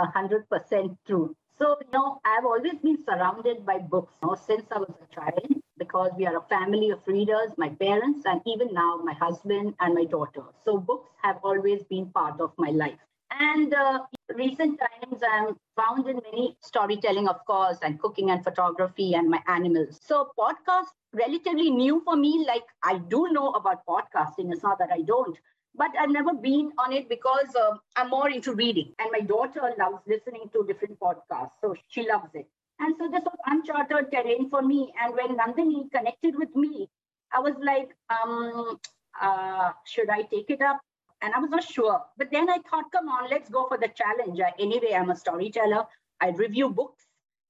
hundred 0.00 0.48
percent 0.48 0.96
true. 1.06 1.34
So, 1.58 1.76
you 1.84 1.90
know, 1.92 2.20
I've 2.24 2.44
always 2.44 2.78
been 2.82 3.02
surrounded 3.04 3.66
by 3.66 3.78
books 3.78 4.14
you 4.22 4.28
know, 4.28 4.34
since 4.34 4.64
I 4.74 4.78
was 4.78 4.94
a 5.02 5.14
child 5.14 5.60
because 5.80 6.12
we 6.16 6.26
are 6.26 6.38
a 6.38 6.42
family 6.48 6.90
of 6.90 7.00
readers, 7.08 7.52
my 7.58 7.70
parents, 7.70 8.22
and 8.26 8.40
even 8.46 8.72
now 8.72 8.98
my 9.04 9.14
husband 9.14 9.74
and 9.80 9.94
my 9.94 10.04
daughter. 10.04 10.44
So, 10.64 10.78
books 10.78 11.10
have 11.24 11.38
always 11.42 11.82
been 11.84 12.06
part 12.10 12.40
of 12.40 12.52
my 12.58 12.70
life. 12.70 13.00
And 13.32 13.74
uh, 13.74 14.00
recent 14.36 14.80
times, 14.80 15.22
I'm 15.32 15.56
found 15.76 16.06
in 16.08 16.20
many 16.30 16.56
storytelling, 16.62 17.28
of 17.28 17.44
course, 17.46 17.78
and 17.82 18.00
cooking 18.00 18.30
and 18.30 18.44
photography 18.44 19.14
and 19.14 19.30
my 19.30 19.42
animals. 19.48 19.98
So, 20.02 20.32
podcast 20.38 20.88
relatively 21.14 21.70
new 21.70 22.02
for 22.04 22.16
me. 22.16 22.44
Like 22.46 22.64
I 22.84 22.98
do 22.98 23.28
know 23.32 23.50
about 23.52 23.86
podcasting. 23.86 24.52
It's 24.52 24.62
not 24.62 24.78
that 24.78 24.90
I 24.92 25.02
don't, 25.02 25.36
but 25.74 25.90
I've 25.98 26.10
never 26.10 26.34
been 26.34 26.72
on 26.78 26.92
it 26.92 27.08
because 27.08 27.54
uh, 27.56 27.76
I'm 27.96 28.10
more 28.10 28.30
into 28.30 28.54
reading. 28.54 28.92
And 28.98 29.10
my 29.12 29.20
daughter 29.20 29.72
loves 29.78 30.02
listening 30.06 30.50
to 30.52 30.64
different 30.66 30.98
podcasts, 31.00 31.60
so 31.60 31.74
she 31.88 32.08
loves 32.08 32.30
it. 32.34 32.46
And 32.80 32.94
so 32.98 33.10
this 33.10 33.22
was 33.24 33.36
uncharted 33.46 34.10
terrain 34.10 34.48
for 34.48 34.62
me. 34.62 34.92
And 35.00 35.14
when 35.14 35.36
Nandini 35.36 35.90
connected 35.92 36.34
with 36.36 36.54
me, 36.56 36.88
I 37.32 37.38
was 37.40 37.54
like, 37.62 37.90
um, 38.08 38.80
uh, 39.20 39.72
should 39.84 40.08
I 40.08 40.22
take 40.22 40.48
it 40.48 40.62
up? 40.62 40.80
And 41.22 41.34
I 41.34 41.38
was 41.38 41.50
not 41.50 41.62
sure. 41.62 42.00
But 42.16 42.30
then 42.32 42.48
I 42.48 42.58
thought, 42.68 42.90
come 42.90 43.08
on, 43.08 43.28
let's 43.28 43.50
go 43.50 43.68
for 43.68 43.76
the 43.76 43.88
challenge. 43.88 44.40
Anyway, 44.58 44.94
I'm 44.94 45.10
a 45.10 45.16
storyteller. 45.16 45.84
I 46.22 46.30
review 46.30 46.70
books 46.70 47.04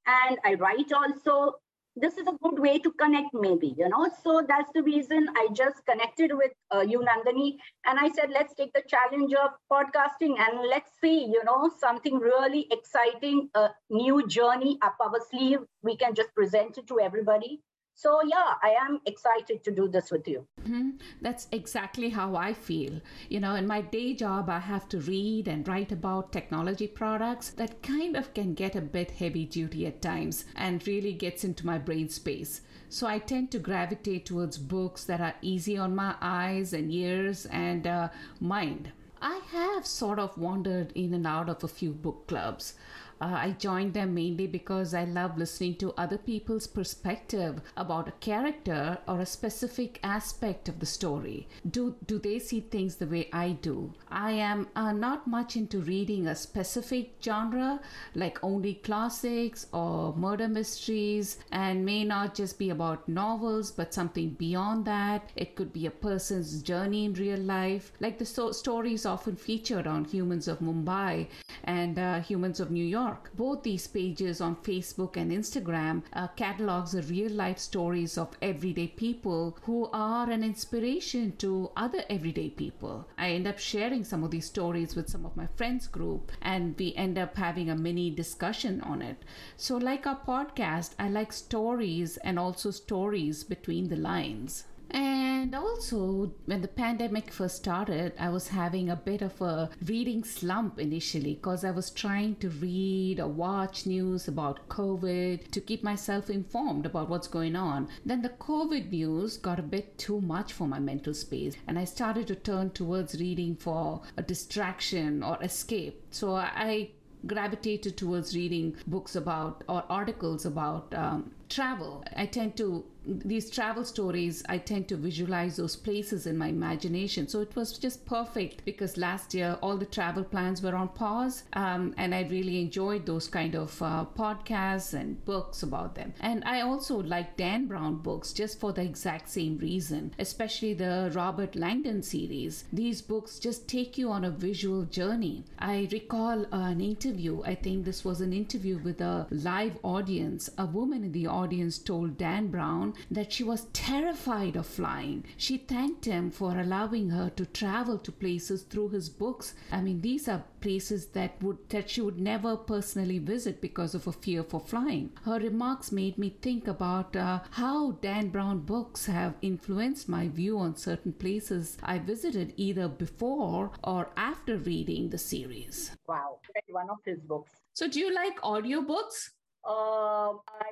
and 0.07 0.39
I 0.45 0.55
write 0.55 0.93
also 0.93 1.55
this 2.01 2.17
is 2.17 2.27
a 2.27 2.37
good 2.43 2.59
way 2.59 2.79
to 2.79 2.91
connect 2.93 3.35
maybe 3.35 3.75
you 3.79 3.89
know? 3.89 4.09
So 4.23 4.43
that's 4.47 4.71
the 4.75 4.83
reason 4.83 5.29
i 5.37 5.49
just 5.55 5.85
connected 5.87 6.33
with 6.35 6.53
uh, 6.75 6.81
you 6.81 7.01
nandini 7.01 7.57
and 7.87 7.99
i 7.99 8.09
said 8.09 8.31
let's 8.31 8.55
take 8.55 8.73
the 8.73 8.83
challenge 8.89 9.33
of 9.35 9.51
podcasting 9.73 10.39
and 10.39 10.61
let's 10.69 10.91
see 11.01 11.25
you 11.25 11.43
know 11.45 11.71
something 11.79 12.19
really 12.19 12.67
exciting 12.71 13.49
a 13.55 13.69
new 13.91 14.27
journey 14.27 14.79
up 14.83 14.97
our 15.01 15.21
sleeve. 15.31 15.61
We 15.83 15.97
can 15.97 16.15
just 16.15 16.35
present 16.35 16.79
it 16.79 16.87
to 16.89 17.01
everybody 17.01 17.61
So, 18.03 18.23
yeah, 18.25 18.55
I 18.63 18.71
am 18.81 18.99
excited 19.05 19.63
to 19.63 19.71
do 19.71 19.87
this 19.87 20.11
with 20.11 20.27
you. 20.27 20.47
Mm-hmm. 20.63 20.93
That's 21.21 21.49
exactly 21.53 22.09
how 22.09 22.35
I 22.35 22.55
feel. 22.55 22.99
You 23.29 23.41
know, 23.41 23.57
in 23.57 23.67
my 23.67 23.83
day 23.83 24.15
job, 24.15 24.49
I 24.49 24.59
have 24.59 24.89
to 24.89 25.01
read 25.01 25.49
and 25.49 25.69
write 25.69 25.93
about 25.93 26.33
technology 26.33 26.87
products 26.87 27.51
that 27.51 27.83
kind 27.83 28.17
of 28.17 28.33
can 28.33 28.55
get 28.55 28.75
a 28.75 28.81
bit 28.81 29.11
heavy 29.11 29.45
duty 29.45 29.87
at 29.87 30.01
times 30.01 30.47
and 30.57 30.87
really 30.87 31.13
gets 31.13 31.45
into 31.45 31.67
my 31.67 31.77
brain 31.77 32.09
space. 32.09 32.63
So 32.89 33.07
I 33.07 33.19
tend 33.19 33.51
to 33.51 33.59
gravitate 33.59 34.25
towards 34.25 34.57
books 34.57 35.05
that 35.05 35.21
are 35.21 35.35
easy 35.43 35.77
on 35.77 35.95
my 35.95 36.15
eyes 36.23 36.73
and 36.73 36.91
ears 36.91 37.45
and 37.51 37.87
uh, 37.87 38.09
mind. 38.41 38.93
I 39.21 39.43
have 39.53 39.87
sort 39.87 40.19
of 40.19 40.39
wandered 40.39 40.93
in 40.95 41.13
and 41.13 41.27
out 41.27 41.51
of 41.51 41.63
a 41.63 41.69
few 41.69 41.93
book 41.93 42.27
clubs. 42.29 42.73
Uh, 43.21 43.27
I 43.35 43.51
joined 43.59 43.93
them 43.95 44.15
mainly 44.15 44.47
because 44.47 44.95
I 44.95 45.05
love 45.05 45.37
listening 45.37 45.75
to 45.77 45.93
other 45.99 46.17
people's 46.17 46.67
perspective 46.67 47.61
about 47.77 48.09
a 48.09 48.13
character 48.13 48.99
or 49.07 49.21
a 49.21 49.27
specific 49.27 50.01
aspect 50.03 50.69
of 50.69 50.81
the 50.81 50.87
story. 50.87 51.47
Do 51.71 51.97
do 52.07 52.19
they 52.19 52.39
see 52.39 52.61
things 52.61 52.97
the 52.97 53.07
way 53.07 53.29
I 53.33 53.51
do? 53.53 53.93
I 54.11 54.33
am 54.33 54.69
uh, 54.75 54.93
not 54.93 55.27
much 55.27 55.57
into 55.57 55.81
reading 55.81 56.27
a 56.27 56.35
specific 56.35 57.13
genre 57.23 57.81
like 58.15 58.43
only 58.43 58.75
classics 58.75 59.67
or 59.73 60.15
murder 60.17 60.49
mysteries 60.49 61.39
and 61.53 61.85
may 61.85 62.05
not 62.05 62.35
just 62.35 62.59
be 62.59 62.71
about 62.71 63.09
novels 63.09 63.71
but 63.71 63.93
something 63.93 64.31
beyond 64.31 64.85
that. 64.87 65.31
It 65.37 65.57
could 65.57 65.73
be 65.73 65.87
a 65.87 65.91
person's 65.91 66.63
journey 66.63 67.05
in 67.05 67.13
real 67.15 67.39
life 67.41 67.93
like 68.01 68.19
the 68.19 68.25
so- 68.27 68.53
stories 68.53 69.05
often 69.05 69.37
featured 69.37 69.87
on 69.87 70.05
Humans 70.07 70.49
of 70.49 70.61
Mumbai 70.61 71.27
and 71.71 71.99
uh, 72.01 72.21
Humans 72.21 72.59
of 72.59 72.73
New 72.73 72.85
York. 72.85 73.31
Both 73.37 73.63
these 73.63 73.87
pages 73.87 74.41
on 74.41 74.57
Facebook 74.57 75.17
and 75.17 75.31
Instagram 75.31 76.03
uh, 76.13 76.27
catalogs 76.35 76.93
the 76.93 77.03
real 77.03 77.31
life 77.31 77.59
stories 77.59 78.19
of 78.19 78.37
everyday 78.43 78.89
people 78.89 79.57
who 79.63 79.89
are 79.93 80.29
an 80.29 80.43
inspiration 80.43 81.37
to 81.37 81.71
other 81.77 82.03
everyday 82.11 82.51
people. 82.51 83.07
I 83.17 83.31
end 83.31 83.47
up 83.47 83.61
sharing 83.61 84.03
some 84.03 84.25
of 84.25 84.33
these 84.33 84.47
stories 84.47 84.97
with 84.97 85.09
some 85.09 85.25
of 85.25 85.37
my 85.37 85.47
friends 85.55 85.87
group 85.87 86.33
and 86.43 86.75
we 86.77 86.93
end 86.97 87.17
up 87.19 87.37
having 87.37 87.71
a 87.71 87.77
mini 87.77 88.11
discussion 88.11 88.81
on 88.81 89.01
it. 89.01 89.23
So 89.57 89.77
like 89.77 90.09
our 90.09 90.19
podcast, 90.27 90.95
I 90.99 91.09
like 91.09 91.33
stories 91.33 92.17
and 92.17 92.37
also 92.37 92.73
stories 92.73 93.45
between 93.45 93.89
the 93.89 93.97
lines. 93.97 94.65
And 94.93 95.55
also, 95.55 96.33
when 96.47 96.63
the 96.63 96.69
pandemic 96.69 97.31
first 97.31 97.57
started, 97.57 98.13
I 98.19 98.29
was 98.29 98.49
having 98.49 98.91
a 98.91 98.97
bit 98.97 99.23
of 99.23 99.41
a 99.41 99.71
reading 99.85 100.25
slump 100.25 100.79
initially 100.79 101.35
because 101.35 101.65
I 101.65 101.71
was 101.71 101.91
trying 101.91 102.37
to 102.37 102.51
read 102.51 103.21
or 103.21 103.29
watch 103.29 103.87
news 103.87 104.29
about 104.29 104.69
COVID 104.69 105.51
to 105.51 105.61
keep 105.61 105.83
myself 105.83 106.29
informed 106.29 106.87
about 106.87 107.09
what's 107.09 107.29
going 107.29 107.57
on. 107.57 107.89
Then 108.05 108.23
the 108.23 108.31
COVID 108.31 108.91
news 108.91 109.37
got 109.37 109.59
a 109.59 109.63
bit 109.63 109.97
too 109.97 110.21
much 110.21 110.53
for 110.53 110.67
my 110.67 110.79
mental 110.79 111.15
space, 111.15 111.55
and 111.67 111.79
I 111.79 111.85
started 111.85 112.27
to 112.27 112.35
turn 112.35 112.71
towards 112.71 113.21
reading 113.21 113.57
for 113.57 114.03
a 114.17 114.23
distraction 114.23 115.23
or 115.23 115.39
escape. 115.43 116.03
So 116.11 116.35
I 116.35 116.91
gravitated 117.27 117.97
towards 117.97 118.35
reading 118.35 118.77
books 118.87 119.15
about 119.15 119.63
or 119.69 119.85
articles 119.89 120.47
about 120.47 120.95
um, 120.95 121.33
travel. 121.51 122.05
I 122.17 122.27
tend 122.27 122.57
to 122.59 122.85
these 123.07 123.51
travel 123.51 123.85
stories, 123.85 124.43
I 124.49 124.59
tend 124.59 124.89
to 124.89 124.97
visualize 124.97 125.57
those 125.57 125.77
places 125.77 126.27
in 126.27 126.37
my 126.37 126.49
imagination. 126.49 127.29
So 127.29 127.41
it 127.41 127.57
was 127.57 127.79
just 127.79 128.05
perfect 128.05 128.65
because 128.65 128.97
last 128.97 129.35
year 129.35 129.59
all 129.63 129.77
the 129.77 129.87
travel 129.87 130.25
plans 130.25 130.63
were 130.63 130.75
on 130.75 130.89
pause, 130.89 131.45
um, 131.55 131.95
and 131.97 132.15
I 132.15 132.23
really 132.23 132.61
enjoyed 132.61 133.07
those 133.07 133.27
kind 133.27 133.55
of 133.55 133.81
uh, 133.83 134.05
podcasts 134.17 134.93
and 134.95 135.25
books 135.25 135.63
about 135.63 135.95
them. 135.95 136.13
And 136.21 136.45
I 136.45 136.61
also 136.61 137.03
like 137.03 137.37
Dan 137.37 137.67
Brown 137.67 137.97
books 137.97 138.33
just 138.33 138.61
for 138.61 138.73
the 138.73 138.83
exact 138.83 139.29
same 139.31 139.59
reason, 139.59 140.15
especially 140.19 140.75
the 140.75 141.11
Robert 141.15 141.57
Langdon 141.57 142.03
series. 142.03 142.65
These 142.73 143.03
books 143.03 143.39
just 143.39 143.69
take 143.69 143.97
you 143.97 144.11
on 144.11 144.25
a 144.25 144.31
visual 144.31 144.85
journey. 144.85 145.45
I 145.59 145.89
recall 145.91 146.45
an 146.53 146.81
interview, 146.81 147.43
I 147.45 147.55
think 147.55 147.85
this 147.85 148.05
was 148.05 148.21
an 148.21 148.33
interview 148.33 148.79
with 148.79 149.01
a 149.01 149.27
live 149.31 149.79
audience. 149.83 150.51
A 150.59 150.67
woman 150.67 151.05
in 151.05 151.13
the 151.13 151.27
audience 151.27 151.40
told 151.79 152.19
Dan 152.19 152.49
Brown 152.49 152.95
that 153.11 153.33
she 153.33 153.45
was 153.45 153.67
terrified 153.73 154.57
of 154.57 154.67
flying. 154.67 155.25
She 155.37 155.59
thanked 155.59 156.05
him 156.05 156.31
for 156.31 156.59
allowing 156.59 157.11
her 157.11 157.31
to 157.31 157.47
travel 157.47 157.99
to 157.99 158.13
places 158.13 158.63
through 158.63 158.91
his 158.91 159.09
books. 159.09 159.55
I 159.73 159.81
mean, 159.81 160.01
these 160.01 160.29
are 160.29 160.45
places 160.61 161.07
that 161.09 161.43
would 161.43 161.69
that 161.71 161.91
she 161.91 162.01
would 162.01 162.21
never 162.21 162.57
personally 162.57 163.19
visit 163.19 163.61
because 163.61 163.95
of 163.95 164.07
a 164.07 164.13
fear 164.13 164.43
for 164.43 164.61
flying. 164.61 165.13
Her 165.25 165.39
remarks 165.39 165.93
made 165.93 166.19
me 166.19 166.37
think 166.43 166.69
about 166.69 167.17
uh, 167.17 167.41
how 167.51 167.93
Dan 167.93 168.29
Brown 168.29 168.61
books 168.61 169.07
have 169.07 169.35
influenced 169.43 170.09
my 170.09 170.29
view 170.29 170.59
on 170.59 170.77
certain 170.77 171.13
places 171.13 171.79
I 171.83 171.99
visited 171.99 172.53
either 172.57 172.89
before 172.89 173.71
or 173.83 174.11
after 174.17 174.57
reading 174.57 175.11
the 175.11 175.19
series. 175.19 175.91
Wow, 176.07 176.41
one 176.69 176.91
of 176.91 176.99
his 177.05 177.21
books. 177.21 177.53
So, 177.73 177.89
do 177.89 178.01
you 178.01 178.15
like 178.15 178.41
audiobooks? 178.43 179.31
Uh, 179.65 180.33
I 180.33 180.71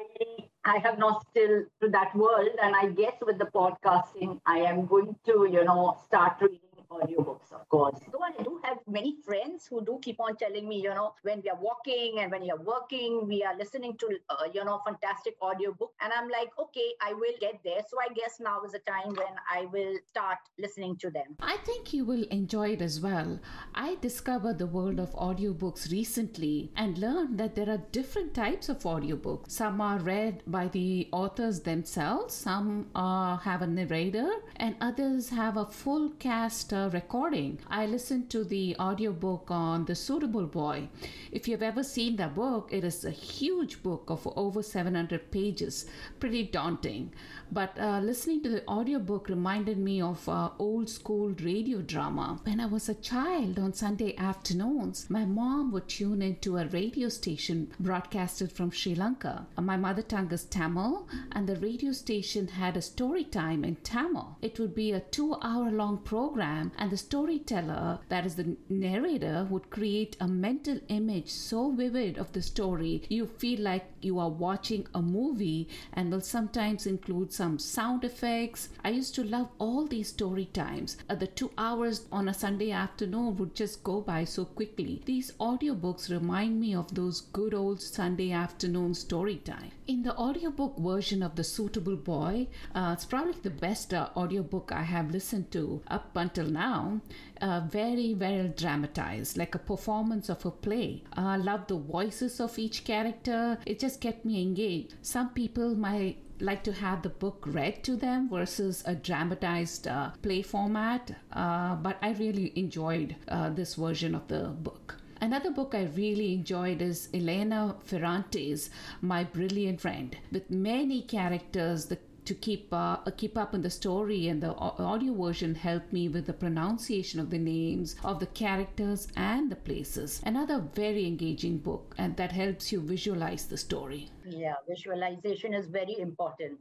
I 0.69 0.79
have 0.79 0.99
not 0.99 1.27
still 1.31 1.65
to 1.81 1.89
that 1.91 2.15
world, 2.15 2.51
and 2.63 2.75
I 2.77 2.87
guess 2.87 3.15
with 3.25 3.39
the 3.39 3.47
podcasting, 3.47 4.41
I 4.47 4.59
am 4.59 4.87
going 4.87 5.17
to 5.27 5.49
you 5.51 5.65
know 5.65 5.97
start 6.05 6.37
reading 6.41 6.61
audiobooks, 6.91 7.53
of 7.53 7.69
course. 7.69 7.99
Though 8.13 8.23
I 8.23 8.43
do 8.43 8.61
have 8.65 8.78
many 8.89 9.17
friends 9.25 9.67
who 9.67 9.85
do 9.85 9.99
keep 10.03 10.21
on 10.21 10.37
telling 10.37 10.69
me, 10.69 10.81
you 10.81 10.91
know, 10.91 11.15
when 11.23 11.43
we 11.43 11.51
are 11.51 11.61
walking 11.61 12.21
and 12.21 12.31
when 12.31 12.45
you're 12.45 12.61
working, 12.61 13.27
we 13.27 13.43
are 13.43 13.57
listening 13.57 13.97
to, 13.99 14.19
uh, 14.31 14.45
you 14.53 14.65
know, 14.65 14.81
fantastic 14.85 15.35
audiobook. 15.43 15.93
And 16.01 16.13
I'm 16.13 16.29
like, 16.29 16.51
okay, 16.59 16.93
I 17.03 17.13
will 17.13 17.35
get 17.41 17.61
there. 17.65 17.81
So 17.89 17.99
I 18.01 18.13
guess 18.15 18.41
now 18.41 18.63
is 18.63 18.73
the 18.73 18.81
time 18.81 19.15
when 19.15 19.35
I 19.51 19.67
will 19.67 19.95
start 20.09 20.39
listening 20.59 20.97
to 20.99 21.11
them. 21.11 21.37
I 21.41 21.57
think 21.65 21.93
you 21.93 22.05
will 22.05 22.25
enjoy 22.31 22.71
it 22.71 22.83
as 22.83 23.01
well. 23.01 23.39
I 23.75 23.97
discovered 24.01 24.59
the 24.59 24.67
world 24.67 24.99
of 24.99 25.15
audiobooks 25.15 25.91
recently 25.91 26.73
and 26.77 26.99
learned 26.99 27.39
that 27.39 27.55
there 27.55 27.69
are 27.69 27.83
different 27.93 28.35
types 28.35 28.69
of 28.69 28.79
audiobooks. 28.81 29.51
Some 29.51 29.81
are 29.81 29.99
read 29.99 30.43
by 30.47 30.69
the 30.69 31.09
authors 31.13 31.61
themselves, 31.61 32.35
some 32.35 32.87
uh, 32.95 33.37
have 33.39 33.63
a 33.63 33.67
narrator, 33.67 34.31
and 34.57 34.77
others 34.81 35.31
have 35.31 35.57
a 35.57 35.67
full 35.67 36.11
cast 36.19 36.73
recording. 36.73 37.59
I 37.69 37.87
listened 37.87 38.31
to 38.31 38.45
the 38.45 38.77
audiobook 38.79 39.51
on 39.51 39.85
The 39.85 39.95
Suitable 39.95 40.47
Boy. 40.47 40.89
If 41.33 41.49
you've 41.49 41.63
ever 41.63 41.83
seen 41.83 42.17
that 42.17 42.35
book, 42.35 42.69
it 42.73 42.85
is 42.85 43.05
a 43.05 43.11
huge 43.11 43.83
book 43.83 44.05
of 44.09 44.27
over 44.37 44.63
700 44.63 45.31
pages, 45.31 45.87
pretty 46.21 46.45
daunting. 46.45 47.13
But 47.51 47.79
uh, 47.79 48.01
listening 48.01 48.43
to 48.43 48.51
the 48.51 48.69
audiobook 48.69 49.29
reminded 49.29 49.79
me 49.79 50.03
of 50.03 50.29
uh, 50.29 50.51
old 50.59 50.91
school 50.91 51.31
radio 51.41 51.81
drama. 51.81 52.39
When 52.45 52.61
I 52.61 52.67
was 52.67 52.89
a 52.89 52.95
child 52.95 53.59
on 53.59 53.73
Sunday 53.73 54.15
afternoons, 54.17 55.09
my 55.09 55.25
mom 55.25 55.73
would 55.73 55.89
tune 55.89 56.21
into 56.21 56.59
a 56.59 56.67
radio 56.67 57.09
station 57.09 57.73
broadcasted 57.81 58.53
from 58.53 58.71
Sri 58.71 58.95
Lanka. 58.95 59.47
My 59.59 59.77
mother 59.79 60.03
tongue 60.03 60.31
is 60.31 60.45
Tamil, 60.45 61.09
and 61.33 61.49
the 61.49 61.57
radio 61.57 61.93
station 61.93 62.49
had 62.49 62.77
a 62.77 62.83
story 62.83 63.25
time 63.25 63.65
in 63.65 63.77
Tamil. 63.77 64.37
It 64.43 64.59
would 64.59 64.75
be 64.75 64.93
a 64.93 65.01
two 65.01 65.37
hour 65.43 65.71
long 65.71 65.99
program, 65.99 66.73
and 66.77 66.91
the 66.91 66.97
storyteller, 66.99 68.01
that 68.11 68.27
is 68.27 68.35
the 68.37 68.57
narrator, 68.69 69.47
would 69.49 69.71
create 69.71 70.17
a 70.21 70.29
mental 70.29 70.81
image 70.89 71.31
so 71.31 71.71
vivid 71.71 72.19
of 72.19 72.33
the 72.33 72.43
story 72.43 73.03
you 73.09 73.27
feel 73.27 73.61
like 73.61 73.87
you 74.03 74.19
are 74.19 74.29
watching 74.31 74.87
a 74.95 75.01
movie 75.03 75.69
and 75.95 76.13
will 76.13 76.21
sometimes 76.21 76.87
include 76.87 77.33
some 77.39 77.57
sound 77.57 78.03
effects. 78.03 78.69
I 78.85 78.91
used 78.91 79.15
to 79.15 79.23
love 79.23 79.49
all 79.61 79.87
these 79.87 80.09
story 80.09 80.47
times. 80.47 80.97
Uh, 81.09 81.15
the 81.15 81.29
two 81.29 81.53
hours 81.57 82.07
on 82.11 82.29
a 82.29 82.35
Sunday 82.35 82.73
afternoon 82.73 83.37
would 83.37 83.55
just 83.55 83.85
go 83.85 84.01
by 84.01 84.25
so 84.25 84.45
quickly. 84.45 85.03
These 85.05 85.31
audiobooks 85.39 86.11
remind 86.11 86.61
me 86.61 86.75
of 86.75 86.93
those 86.93 87.21
good 87.21 87.55
old 87.55 87.81
Sunday 87.81 88.33
afternoon 88.33 88.95
story 88.95 89.37
time. 89.37 89.71
In 89.87 90.03
the 90.03 90.17
audiobook 90.17 90.79
version 90.79 91.23
of 91.23 91.37
The 91.37 91.45
Suitable 91.45 91.97
Boy, 91.97 92.49
uh, 92.75 92.91
it's 92.95 93.05
probably 93.05 93.41
the 93.41 93.51
best 93.51 93.95
uh, 93.95 94.09
audiobook 94.17 94.73
I 94.73 94.83
have 94.83 95.13
listened 95.13 95.53
to 95.53 95.81
up 95.87 96.17
until 96.17 96.47
now. 96.47 97.01
Uh, 97.41 97.61
very 97.71 98.15
well 98.15 98.53
dramatized, 98.57 99.37
like 99.37 99.55
a 99.55 99.61
performance 99.61 100.29
of 100.29 100.45
a 100.45 100.51
play. 100.51 101.05
I 101.13 101.37
love 101.37 101.69
the 101.69 101.77
voices 101.77 102.41
of 102.41 102.59
each 102.59 102.83
character. 102.83 103.59
It 103.65 103.79
just 103.79 104.01
kept 104.01 104.25
me 104.25 104.43
engaged. 104.43 104.95
Some 105.03 105.29
people 105.31 105.77
might 105.77 106.19
like 106.41 106.63
to 106.65 106.73
have 106.73 107.03
the 107.03 107.09
book 107.09 107.45
read 107.47 107.83
to 107.85 107.97
them 107.97 108.29
versus 108.29 108.83
a 108.87 108.95
dramatized 108.95 109.87
uh, 109.89 110.11
play 110.23 110.43
format. 110.43 111.15
Uh, 111.33 111.75
but 111.77 111.99
I 112.03 112.13
really 112.13 112.53
enjoyed 112.57 113.17
uh, 113.29 113.51
this 113.51 113.75
version 113.75 114.15
of 114.15 114.29
the 114.29 114.45
book. 114.49 114.97
Another 115.21 115.51
book 115.51 115.75
I 115.75 115.85
really 115.97 116.33
enjoyed 116.33 116.81
is 116.81 117.09
Elena 117.13 117.75
Ferrante's 117.85 118.71
My 119.01 119.25
Brilliant 119.25 119.81
Friend, 119.81 120.17
with 120.31 120.49
many 120.49 121.03
characters. 121.03 121.87
The 121.87 121.99
to 122.29 122.35
keep 122.35 122.69
uh, 122.73 122.97
keep 123.17 123.39
up 123.39 123.55
in 123.55 123.63
the 123.63 123.71
story 123.71 124.29
and 124.29 124.43
the 124.43 124.55
audio 124.55 125.15
version 125.15 125.55
helped 125.55 125.93
me 125.95 126.09
with 126.11 126.27
the 126.27 126.33
pronunciation 126.45 127.19
of 127.21 127.31
the 127.31 127.39
names 127.39 127.97
of 128.05 128.21
the 128.21 128.31
characters 128.43 129.09
and 129.17 129.51
the 129.51 129.57
places. 129.57 130.21
Another 130.27 130.59
very 130.75 131.07
engaging 131.07 131.57
book 131.57 131.95
and 131.97 132.17
that 132.19 132.33
helps 132.33 132.71
you 132.71 132.81
visualize 132.81 133.47
the 133.47 133.57
story. 133.57 134.11
Yeah 134.29 134.57
visualization 134.69 135.55
is 135.55 135.67
very 135.69 135.97
important 135.99 136.59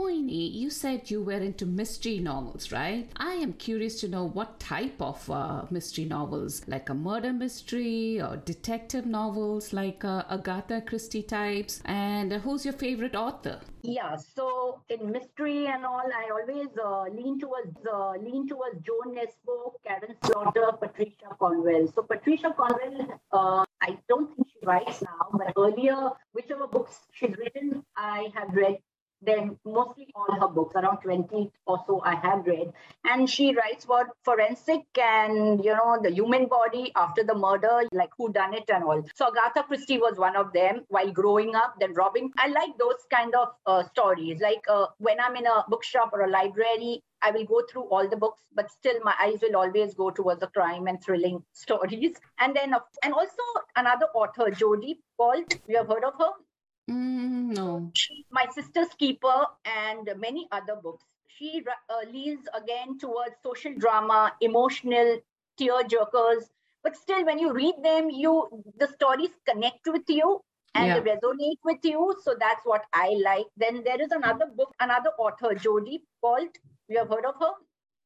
Poini, 0.00 0.50
you 0.50 0.70
said 0.70 1.10
you 1.10 1.22
were 1.22 1.42
into 1.48 1.66
mystery 1.66 2.20
novels, 2.20 2.72
right? 2.72 3.06
I 3.16 3.34
am 3.34 3.52
curious 3.52 4.00
to 4.00 4.08
know 4.08 4.24
what 4.24 4.58
type 4.58 4.98
of 4.98 5.28
uh, 5.28 5.66
mystery 5.70 6.06
novels, 6.06 6.62
like 6.66 6.88
a 6.88 6.94
murder 6.94 7.34
mystery 7.34 8.18
or 8.18 8.38
detective 8.38 9.04
novels 9.04 9.74
like 9.74 10.02
uh, 10.02 10.22
Agatha 10.30 10.80
Christie 10.80 11.22
types, 11.22 11.82
and 11.84 12.32
who's 12.32 12.64
your 12.64 12.72
favorite 12.72 13.14
author? 13.14 13.60
Yeah, 13.82 14.16
so 14.16 14.80
in 14.88 15.12
mystery 15.12 15.66
and 15.66 15.84
all, 15.84 16.08
I 16.22 16.30
always 16.32 16.68
uh, 16.82 17.02
lean 17.02 17.38
towards 17.38 17.76
uh, 17.86 18.12
lean 18.12 18.48
towards 18.48 18.80
Jo 18.80 19.00
Nesbo, 19.06 19.74
Karin 19.86 20.16
Slaughter, 20.24 20.72
Patricia 20.80 21.28
Cornwell. 21.38 21.92
So 21.94 22.00
Patricia 22.02 22.54
Cornwell, 22.56 23.20
uh, 23.32 23.64
I 23.82 23.98
don't 24.08 24.34
think 24.34 24.48
she 24.48 24.64
writes 24.66 25.02
now, 25.02 25.28
but 25.32 25.52
earlier, 25.58 26.08
whichever 26.32 26.66
books 26.66 27.00
she's 27.12 27.36
written, 27.36 27.84
I 27.98 28.28
have 28.34 28.54
read 28.54 28.78
then 29.22 29.58
mostly 29.64 30.08
all 30.14 30.40
her 30.40 30.48
books, 30.48 30.74
around 30.76 30.98
20 30.98 31.50
or 31.66 31.82
so 31.86 32.00
I 32.04 32.14
have 32.16 32.46
read. 32.46 32.72
And 33.04 33.28
she 33.28 33.54
writes 33.54 33.84
about 33.84 34.06
forensic 34.24 34.84
and, 34.98 35.64
you 35.64 35.72
know, 35.74 35.98
the 36.02 36.10
human 36.10 36.46
body 36.46 36.92
after 36.96 37.22
the 37.22 37.34
murder, 37.34 37.82
like 37.92 38.10
who 38.16 38.32
done 38.32 38.54
it 38.54 38.64
and 38.68 38.84
all. 38.84 39.02
So 39.14 39.28
Agatha 39.28 39.64
Christie 39.64 39.98
was 39.98 40.18
one 40.18 40.36
of 40.36 40.52
them 40.52 40.84
while 40.88 41.10
growing 41.10 41.54
up, 41.54 41.74
then 41.80 41.94
robbing. 41.94 42.32
I 42.38 42.48
like 42.48 42.76
those 42.78 43.06
kind 43.12 43.34
of 43.34 43.48
uh, 43.66 43.82
stories. 43.84 44.40
Like 44.40 44.64
uh, 44.68 44.86
when 44.98 45.20
I'm 45.20 45.36
in 45.36 45.46
a 45.46 45.64
bookshop 45.68 46.10
or 46.12 46.22
a 46.22 46.30
library, 46.30 47.02
I 47.22 47.30
will 47.32 47.44
go 47.44 47.62
through 47.70 47.82
all 47.82 48.08
the 48.08 48.16
books, 48.16 48.42
but 48.54 48.70
still 48.70 48.98
my 49.02 49.14
eyes 49.20 49.40
will 49.42 49.56
always 49.56 49.94
go 49.94 50.10
towards 50.10 50.40
the 50.40 50.46
crime 50.46 50.86
and 50.86 51.02
thrilling 51.02 51.42
stories. 51.52 52.16
And 52.38 52.56
then, 52.56 52.74
and 53.02 53.12
also 53.12 53.42
another 53.76 54.06
author, 54.14 54.50
Jodi 54.50 55.00
Picoult. 55.18 55.58
You 55.68 55.76
have 55.78 55.88
heard 55.88 56.04
of 56.04 56.14
her? 56.18 56.30
Mm, 56.90 57.54
no. 57.54 57.92
My 58.30 58.46
Sister's 58.50 58.92
Keeper 58.98 59.46
and 59.64 60.10
many 60.18 60.48
other 60.50 60.76
books. 60.76 61.04
She 61.28 61.62
uh, 61.88 62.10
leans 62.10 62.46
again 62.54 62.98
towards 62.98 63.36
social 63.42 63.74
drama, 63.78 64.32
emotional 64.40 65.18
tear 65.56 65.82
jerkers, 65.84 66.50
but 66.82 66.96
still, 66.96 67.24
when 67.24 67.38
you 67.38 67.52
read 67.52 67.74
them, 67.82 68.10
you 68.10 68.48
the 68.78 68.88
stories 68.88 69.30
connect 69.46 69.86
with 69.86 70.08
you 70.08 70.40
and 70.74 70.86
yeah. 70.86 71.00
resonate 71.00 71.58
with 71.64 71.84
you. 71.84 72.14
So 72.22 72.34
that's 72.38 72.64
what 72.64 72.84
I 72.94 73.16
like. 73.22 73.46
Then 73.56 73.82
there 73.84 74.00
is 74.00 74.10
another 74.10 74.46
book, 74.46 74.74
another 74.80 75.10
author, 75.18 75.54
Jodi 75.54 76.02
Picoult. 76.24 76.56
You 76.88 76.98
have 76.98 77.08
heard 77.08 77.26
of 77.26 77.34
her? 77.40 77.52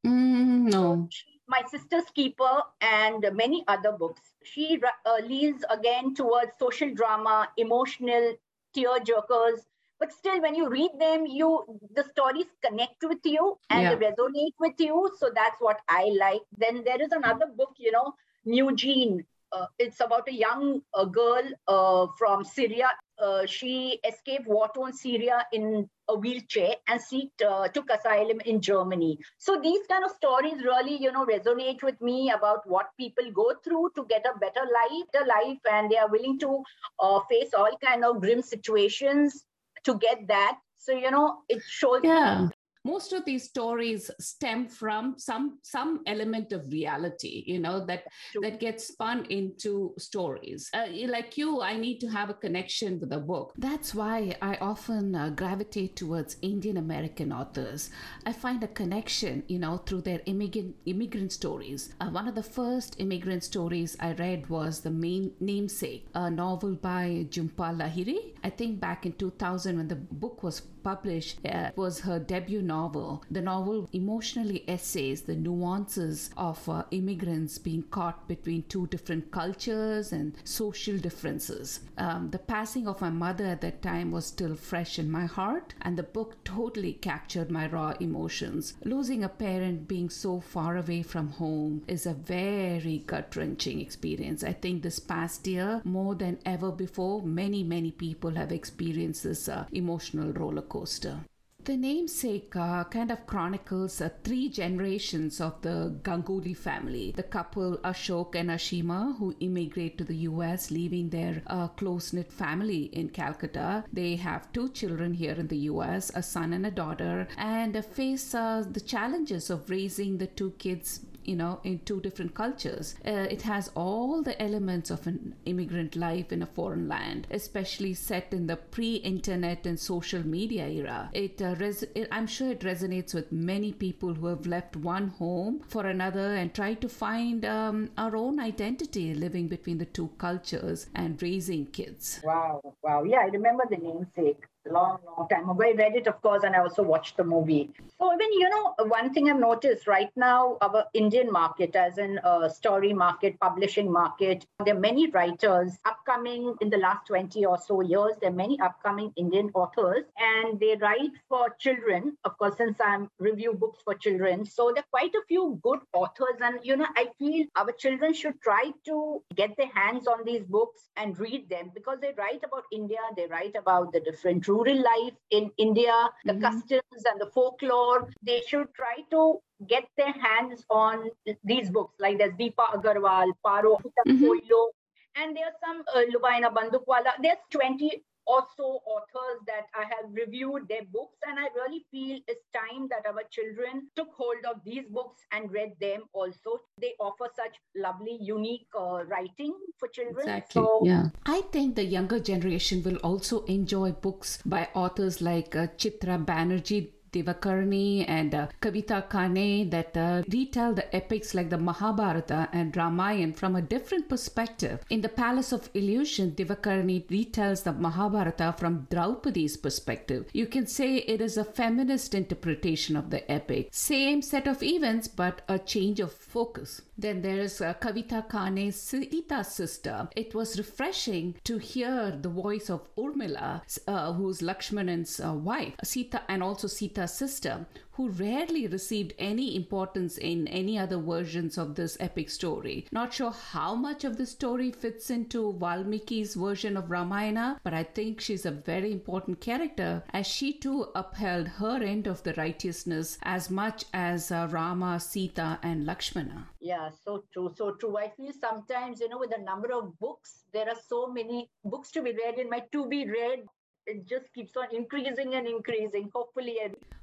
Mm, 0.05 0.71
no. 0.71 1.07
My 1.47 1.63
Sister's 1.69 2.09
Keeper 2.13 2.61
and 2.81 3.25
many 3.33 3.63
other 3.67 3.91
books. 3.91 4.21
She 4.43 4.79
uh, 5.05 5.17
leans 5.25 5.63
again 5.69 6.13
towards 6.13 6.51
social 6.59 6.93
drama, 6.93 7.49
emotional 7.57 8.35
tear 8.75 8.99
jerkers 9.11 9.65
but 9.99 10.11
still 10.11 10.41
when 10.41 10.55
you 10.55 10.69
read 10.69 10.91
them 10.99 11.25
you 11.25 11.49
the 11.95 12.03
stories 12.03 12.47
connect 12.65 13.03
with 13.03 13.23
you 13.23 13.57
and 13.69 13.83
yeah. 13.83 13.95
resonate 13.95 14.53
with 14.59 14.79
you. 14.79 15.09
So 15.17 15.31
that's 15.33 15.59
what 15.59 15.79
i 15.89 16.11
like. 16.19 16.41
Then 16.57 16.83
there 16.83 17.01
is 17.01 17.11
another 17.11 17.47
book 17.55 17.75
you 17.77 17.91
know 17.91 18.13
Nujeen. 18.47 19.23
Uh, 19.51 19.67
it's 19.79 20.01
about 20.01 20.27
a 20.27 20.33
young 20.33 20.81
uh, 20.93 21.05
girl 21.05 21.43
uh, 21.67 22.07
from 22.17 22.43
syria 22.43 22.89
uh, 23.21 23.45
she 23.45 23.99
escaped 24.07 24.47
war-torn 24.47 24.93
Syria 24.93 25.45
in 25.53 25.89
a 26.07 26.15
wheelchair 26.15 26.75
and 26.87 26.99
seeked, 26.99 27.41
uh, 27.47 27.67
took 27.69 27.89
asylum 27.89 28.39
in 28.45 28.61
Germany. 28.61 29.17
So 29.37 29.59
these 29.61 29.85
kind 29.87 30.03
of 30.03 30.11
stories 30.11 30.63
really, 30.63 31.01
you 31.01 31.11
know, 31.11 31.25
resonate 31.25 31.81
with 31.83 31.99
me 32.01 32.31
about 32.31 32.67
what 32.67 32.87
people 32.97 33.31
go 33.31 33.53
through 33.63 33.91
to 33.95 34.05
get 34.09 34.25
a 34.25 34.37
better 34.37 34.61
life, 34.61 35.07
a 35.15 35.25
life, 35.25 35.59
and 35.71 35.89
they 35.89 35.97
are 35.97 36.09
willing 36.09 36.39
to 36.39 36.63
uh, 36.99 37.19
face 37.29 37.53
all 37.57 37.77
kind 37.83 38.03
of 38.05 38.21
grim 38.21 38.41
situations 38.41 39.45
to 39.83 39.97
get 39.97 40.27
that. 40.27 40.57
So 40.77 40.91
you 40.91 41.09
know, 41.09 41.37
it 41.49 41.63
shows 41.67 42.01
yeah 42.03 42.49
most 42.85 43.13
of 43.13 43.25
these 43.25 43.43
stories 43.43 44.11
stem 44.19 44.67
from 44.67 45.15
some 45.17 45.57
some 45.63 46.01
element 46.05 46.53
of 46.53 46.71
reality 46.71 47.43
you 47.47 47.59
know 47.59 47.83
that 47.85 48.03
sure. 48.31 48.41
that 48.43 48.59
gets 48.59 48.87
spun 48.87 49.25
into 49.29 49.93
stories. 49.97 50.69
Uh, 50.73 50.85
like 51.07 51.37
you 51.37 51.61
i 51.61 51.75
need 51.75 51.99
to 51.99 52.07
have 52.07 52.29
a 52.29 52.33
connection 52.33 52.99
with 52.99 53.11
a 53.11 53.19
book. 53.19 53.53
That's 53.57 53.95
why 53.95 54.37
i 54.41 54.55
often 54.71 55.15
uh, 55.15 55.29
gravitate 55.29 55.95
towards 55.95 56.37
indian 56.41 56.77
american 56.77 57.33
authors. 57.33 57.89
I 58.25 58.33
find 58.33 58.63
a 58.63 58.67
connection 58.67 59.43
you 59.47 59.59
know 59.59 59.77
through 59.77 60.01
their 60.01 60.21
immigrant 60.25 60.75
immigrant 60.85 61.31
stories. 61.31 61.93
Uh, 61.99 62.09
one 62.09 62.27
of 62.27 62.35
the 62.35 62.43
first 62.43 62.95
immigrant 62.99 63.43
stories 63.43 63.97
i 63.99 64.13
read 64.13 64.49
was 64.49 64.81
the 64.81 64.91
main 64.91 65.31
namesake 65.39 66.07
a 66.13 66.29
novel 66.29 66.75
by 66.75 67.25
jhumpa 67.29 67.69
lahiri. 67.81 68.19
I 68.43 68.49
think 68.49 68.79
back 68.79 69.05
in 69.05 69.13
2000 69.13 69.77
when 69.77 69.87
the 69.87 69.95
book 69.95 70.43
was 70.43 70.61
published 70.85 71.39
uh, 71.47 71.71
was 71.75 72.01
her 72.01 72.19
debut 72.19 72.61
novel. 72.61 73.23
The 73.31 73.41
novel 73.41 73.89
emotionally 73.91 74.63
essays 74.67 75.23
the 75.23 75.35
nuances 75.35 76.29
of 76.37 76.69
uh, 76.69 76.83
immigrants 76.91 77.57
being 77.57 77.83
caught 77.97 78.27
between 78.27 78.63
two 78.69 78.85
different 78.87 79.31
cultures 79.31 80.11
and 80.11 80.35
social 80.43 80.97
differences. 80.97 81.79
Um, 81.97 82.29
the 82.29 82.43
passing 82.53 82.87
of 82.87 83.01
my 83.01 83.09
mother 83.09 83.45
at 83.45 83.61
that 83.61 83.81
time 83.81 84.11
was 84.11 84.27
still 84.27 84.55
fresh 84.55 84.99
in 84.99 85.09
my 85.09 85.25
heart, 85.25 85.73
and 85.81 85.97
the 85.97 86.03
book 86.03 86.35
totally 86.43 86.93
captured 86.93 87.49
my 87.49 87.65
raw 87.67 87.93
emotions. 87.99 88.75
Losing 88.83 89.23
a 89.23 89.29
parent 89.29 89.87
being 89.87 90.09
so 90.09 90.39
far 90.39 90.77
away 90.77 91.01
from 91.01 91.29
home 91.29 91.81
is 91.87 92.05
a 92.05 92.13
very 92.13 92.99
gut 93.07 93.35
wrenching 93.35 93.81
experience. 93.81 94.43
I 94.43 94.53
think 94.53 94.83
this 94.83 94.99
past 94.99 95.47
year, 95.47 95.81
more 95.83 96.13
than 96.13 96.37
ever 96.45 96.71
before, 96.71 97.23
many, 97.23 97.63
many 97.63 97.91
people 97.91 98.35
have 98.35 98.51
experienced 98.51 99.23
this 99.23 99.49
uh, 99.49 99.65
emotional 99.71 100.31
roller 100.31 100.61
coaster 100.61 100.74
coaster. 100.75 101.17
The 101.63 101.77
namesake 101.77 102.55
uh, 102.55 102.83
kind 102.83 103.09
of 103.09 103.25
chronicles 103.25 103.99
uh, 103.99 104.09
three 104.23 104.49
generations 104.49 105.41
of 105.41 105.53
the 105.63 105.95
Ganguly 106.03 106.55
family. 106.55 107.11
The 107.15 107.23
couple 107.23 107.77
Ashok 107.77 108.35
and 108.35 108.51
Ashima, 108.51 109.17
who 109.17 109.35
immigrate 109.39 109.97
to 109.97 110.03
the 110.03 110.17
US, 110.29 110.69
leaving 110.69 111.09
their 111.09 111.41
uh, 111.47 111.69
close 111.69 112.13
knit 112.13 112.31
family 112.31 112.83
in 112.99 113.09
Calcutta. 113.09 113.83
They 113.91 114.15
have 114.17 114.53
two 114.53 114.69
children 114.69 115.15
here 115.15 115.33
in 115.33 115.47
the 115.47 115.63
US, 115.73 116.11
a 116.13 116.21
son 116.21 116.53
and 116.53 116.67
a 116.67 116.71
daughter, 116.83 117.27
and 117.35 117.83
face 117.83 118.35
uh, 118.35 118.63
the 118.69 118.85
challenges 118.93 119.49
of 119.49 119.67
raising 119.69 120.19
the 120.19 120.27
two 120.27 120.51
kids 120.59 120.99
you 121.25 121.35
know, 121.35 121.59
in 121.63 121.79
two 121.79 121.99
different 122.01 122.33
cultures. 122.33 122.95
Uh, 123.05 123.27
it 123.29 123.41
has 123.43 123.71
all 123.75 124.21
the 124.21 124.41
elements 124.41 124.89
of 124.89 125.07
an 125.07 125.35
immigrant 125.45 125.95
life 125.95 126.31
in 126.31 126.41
a 126.41 126.45
foreign 126.45 126.87
land, 126.87 127.27
especially 127.31 127.93
set 127.93 128.33
in 128.33 128.47
the 128.47 128.55
pre-internet 128.55 129.65
and 129.65 129.79
social 129.79 130.25
media 130.25 130.67
era. 130.67 131.09
It, 131.13 131.41
uh, 131.41 131.55
res- 131.59 131.83
it, 131.95 132.07
I'm 132.11 132.27
sure 132.27 132.51
it 132.51 132.61
resonates 132.61 133.13
with 133.13 133.31
many 133.31 133.73
people 133.73 134.13
who 134.13 134.27
have 134.27 134.45
left 134.45 134.75
one 134.75 135.09
home 135.09 135.61
for 135.67 135.85
another 135.85 136.35
and 136.35 136.53
try 136.53 136.73
to 136.75 136.89
find 136.89 137.45
um, 137.45 137.89
our 137.97 138.15
own 138.15 138.39
identity 138.39 139.13
living 139.13 139.47
between 139.47 139.77
the 139.77 139.85
two 139.85 140.09
cultures 140.17 140.87
and 140.95 141.21
raising 141.21 141.65
kids. 141.67 142.19
Wow, 142.23 142.61
wow. 142.83 143.03
Yeah, 143.03 143.19
I 143.19 143.25
remember 143.25 143.63
the 143.69 143.77
namesake 143.77 144.43
long, 144.69 144.99
long 145.05 145.27
time 145.29 145.49
ago. 145.49 145.63
I 145.63 145.73
read 145.73 145.95
it, 145.95 146.07
of 146.07 146.21
course, 146.21 146.43
and 146.43 146.55
I 146.55 146.59
also 146.59 146.83
watched 146.83 147.17
the 147.17 147.23
movie. 147.23 147.71
So 147.99 148.13
even 148.13 148.33
you 148.33 148.49
know, 148.49 148.75
one 148.87 149.13
thing 149.13 149.29
I've 149.29 149.39
noticed 149.39 149.87
right 149.87 150.09
now, 150.15 150.57
our 150.61 150.85
Indian 150.93 151.31
market, 151.31 151.75
as 151.75 151.97
in 151.97 152.19
a 152.23 152.49
story 152.49 152.93
market, 152.93 153.39
publishing 153.39 153.91
market, 153.91 154.45
there 154.65 154.75
are 154.75 154.79
many 154.79 155.09
writers 155.09 155.77
upcoming 155.85 156.55
in 156.61 156.69
the 156.69 156.77
last 156.77 157.07
20 157.07 157.45
or 157.45 157.57
so 157.57 157.81
years. 157.81 158.13
There 158.21 158.29
are 158.29 158.33
many 158.33 158.59
upcoming 158.59 159.11
Indian 159.15 159.51
authors, 159.53 160.05
and 160.17 160.59
they 160.59 160.75
write 160.75 161.11
for 161.29 161.49
children. 161.59 162.17
Of 162.23 162.37
course, 162.37 162.57
since 162.57 162.77
I'm 162.83 163.09
review 163.19 163.53
books 163.53 163.79
for 163.83 163.95
children, 163.95 164.45
so 164.45 164.71
there 164.73 164.83
are 164.83 164.91
quite 164.91 165.13
a 165.15 165.25
few 165.27 165.59
good 165.63 165.79
authors, 165.93 166.39
and 166.41 166.59
you 166.63 166.75
know, 166.77 166.87
I 166.95 167.07
feel 167.19 167.45
our 167.55 167.71
children 167.71 168.13
should 168.13 168.41
try 168.41 168.71
to 168.85 169.21
get 169.35 169.55
their 169.57 169.71
hands 169.73 170.07
on 170.07 170.25
these 170.25 170.43
books 170.43 170.89
and 170.97 171.17
read 171.19 171.49
them 171.49 171.71
because 171.73 171.99
they 172.01 172.13
write 172.17 172.43
about 172.43 172.63
India, 172.71 172.99
they 173.15 173.27
write 173.27 173.55
about 173.55 173.93
the 173.93 173.99
different 173.99 174.47
rural 174.55 174.81
life 174.91 175.17
in 175.31 175.51
India, 175.57 175.95
the 176.25 176.33
mm-hmm. 176.33 176.41
customs 176.41 177.01
and 177.11 177.19
the 177.19 177.29
folklore. 177.33 178.09
They 178.21 178.41
should 178.47 178.73
try 178.73 178.95
to 179.11 179.39
get 179.67 179.85
their 179.97 180.13
hands 180.13 180.65
on 180.69 181.09
these 181.43 181.69
books. 181.69 181.95
Like 181.99 182.17
there's 182.17 182.33
Deepa 182.33 182.65
Agarwal, 182.75 183.31
Paro 183.45 183.77
mm-hmm. 184.07 185.21
and 185.21 185.37
there 185.37 185.45
are 185.45 185.59
some 185.65 185.83
uh, 185.95 186.03
Lubaina 186.13 186.53
Bandukwala. 186.53 187.13
There's 187.21 187.37
20 187.51 188.03
also 188.27 188.81
authors 188.85 189.39
that 189.47 189.67
I 189.73 189.83
have 189.83 190.11
reviewed 190.11 190.67
their 190.67 190.83
books, 190.91 191.17
and 191.27 191.39
I 191.39 191.47
really 191.55 191.85
feel 191.91 192.19
it's 192.27 192.45
time 192.53 192.87
that 192.89 193.05
our 193.05 193.23
children 193.29 193.87
took 193.95 194.09
hold 194.17 194.43
of 194.49 194.61
these 194.65 194.85
books 194.89 195.21
and 195.31 195.51
read 195.51 195.73
them 195.79 196.03
also. 196.13 196.61
They 196.81 196.93
offer 196.99 197.27
such 197.35 197.55
lovely, 197.75 198.17
unique 198.19 198.67
uh, 198.77 199.03
writing 199.05 199.55
for 199.77 199.87
children. 199.87 200.27
Exactly. 200.27 200.61
So, 200.61 200.81
yeah. 200.83 201.09
I 201.25 201.41
think 201.51 201.75
the 201.75 201.85
younger 201.85 202.19
generation 202.19 202.83
will 202.83 202.97
also 202.97 203.43
enjoy 203.45 203.91
books 203.91 204.39
by 204.45 204.69
authors 204.73 205.21
like 205.21 205.55
uh, 205.55 205.67
Chitra 205.77 206.23
Banerjee 206.23 206.94
Divakaruni 207.15 208.05
and 208.07 208.35
uh, 208.35 208.47
Kavita 208.61 209.09
Kane 209.09 209.69
that 209.69 209.95
uh, 209.95 210.23
retell 210.31 210.73
the 210.73 210.93
epics 210.95 211.33
like 211.33 211.49
the 211.49 211.57
Mahabharata 211.57 212.49
and 212.51 212.75
Ramayana 212.75 213.33
from 213.33 213.55
a 213.55 213.61
different 213.61 214.09
perspective. 214.09 214.83
In 214.89 215.01
the 215.01 215.09
Palace 215.09 215.51
of 215.51 215.69
Illusion, 215.73 216.31
Divakaruni 216.31 217.05
retells 217.07 217.63
the 217.63 217.73
Mahabharata 217.73 218.55
from 218.57 218.87
Draupadi's 218.91 219.57
perspective. 219.57 220.25
You 220.33 220.47
can 220.47 220.67
say 220.67 220.97
it 220.97 221.21
is 221.21 221.37
a 221.37 221.45
feminist 221.45 222.13
interpretation 222.13 222.95
of 222.95 223.09
the 223.09 223.29
epic. 223.31 223.69
Same 223.71 224.21
set 224.21 224.47
of 224.47 224.61
events, 224.61 225.07
but 225.07 225.41
a 225.47 225.57
change 225.57 225.99
of 225.99 226.11
focus. 226.11 226.81
Then 226.97 227.21
there 227.21 227.39
is 227.39 227.59
uh, 227.59 227.73
Kavita 227.73 228.29
Kane's 228.29 228.75
Sita's 228.77 229.49
sister. 229.49 230.07
It 230.15 230.33
was 230.33 230.57
refreshing 230.57 231.35
to 231.43 231.57
hear 231.57 232.11
the 232.11 232.29
voice 232.29 232.69
of 232.69 232.87
Urmila, 232.95 233.61
uh, 233.87 234.13
who's 234.13 234.41
Lakshmanan's 234.41 235.19
uh, 235.19 235.33
wife, 235.33 235.73
Sita, 235.83 236.21
and 236.29 236.41
also 236.41 236.67
Sita's 236.67 237.13
sister, 237.13 237.65
who 237.93 238.09
rarely 238.09 238.67
received 238.67 239.13
any 239.17 239.55
importance 239.55 240.17
in 240.17 240.47
any 240.47 240.77
other 240.77 240.97
versions 240.97 241.57
of 241.57 241.75
this 241.75 241.97
epic 241.99 242.29
story. 242.29 242.85
Not 242.91 243.13
sure 243.13 243.31
how 243.31 243.75
much 243.75 244.03
of 244.03 244.17
the 244.17 244.25
story 244.25 244.71
fits 244.71 245.09
into 245.09 245.53
Valmiki's 245.53 246.35
version 246.35 246.75
of 246.77 246.91
Ramayana, 246.91 247.59
but 247.63 247.73
I 247.73 247.83
think 247.83 248.19
she's 248.19 248.45
a 248.45 248.51
very 248.51 248.91
important 248.91 249.39
character 249.39 250.03
as 250.13 250.27
she 250.27 250.53
too 250.53 250.87
upheld 250.95 251.47
her 251.47 251.81
end 251.81 252.07
of 252.07 252.23
the 252.23 252.33
righteousness 252.33 253.17
as 253.23 253.49
much 253.49 253.85
as 253.93 254.31
uh, 254.31 254.47
Rama, 254.51 254.99
Sita, 254.99 255.59
and 255.63 255.85
Lakshmana. 255.85 256.49
Yeah, 256.65 256.89
so 256.89 257.23
true, 257.31 257.51
so 257.55 257.75
true. 257.75 257.95
I 257.97 258.09
feel 258.09 258.31
sometimes, 258.33 258.99
you 258.99 259.07
know, 259.07 259.19
with 259.19 259.29
the 259.29 259.37
number 259.37 259.71
of 259.71 259.97
books, 259.99 260.45
there 260.51 260.67
are 260.67 260.79
so 260.87 261.05
many 261.07 261.51
books 261.63 261.91
to 261.91 262.01
be 262.01 262.11
read 262.13 262.39
in 262.39 262.49
my 262.49 262.61
to 262.71 262.87
be 262.87 263.05
read 263.07 263.45
it 263.87 264.07
just 264.07 264.33
keeps 264.33 264.57
on 264.57 264.67
increasing 264.71 265.35
and 265.35 265.47
increasing 265.47 266.09
hopefully 266.13 266.57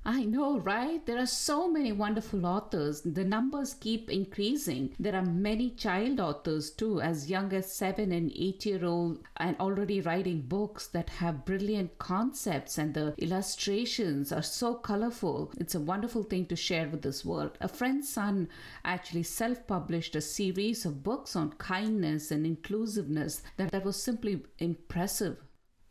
i 0.04 0.24
know 0.24 0.58
right? 0.58 1.04
There 1.06 1.18
are 1.18 1.26
so 1.26 1.70
many 1.70 1.92
wonderful 1.92 2.44
authors. 2.44 3.02
The 3.02 3.24
numbers 3.24 3.74
keep 3.74 4.10
increasing. 4.10 4.94
There 4.98 5.14
are 5.14 5.24
many 5.24 5.70
child 5.70 6.20
authors 6.20 6.70
too 6.70 7.00
as 7.00 7.30
young 7.30 7.52
as 7.52 7.72
7 7.72 8.10
and 8.10 8.32
8 8.34 8.66
year 8.66 8.84
old 8.84 9.20
and 9.36 9.56
already 9.60 10.00
writing 10.00 10.42
books 10.42 10.88
that 10.88 11.10
have 11.10 11.44
brilliant 11.44 11.98
concepts 11.98 12.78
and 12.78 12.94
the 12.94 13.14
illustrations 13.18 14.32
are 14.32 14.42
so 14.42 14.74
colorful. 14.74 15.52
It's 15.58 15.74
a 15.74 15.80
wonderful 15.80 16.24
thing 16.24 16.46
to 16.46 16.56
share 16.56 16.88
with 16.88 17.02
this 17.02 17.24
world. 17.24 17.58
A 17.60 17.68
friend's 17.68 18.08
son 18.08 18.48
actually 18.84 19.24
self-published 19.24 20.16
a 20.16 20.20
series 20.20 20.84
of 20.84 21.02
books 21.02 21.36
on 21.36 21.52
kindness 21.52 22.30
and 22.30 22.44
inclusiveness 22.44 23.42
that, 23.56 23.70
that 23.70 23.84
was 23.84 24.02
simply 24.02 24.42
impressive 24.58 25.38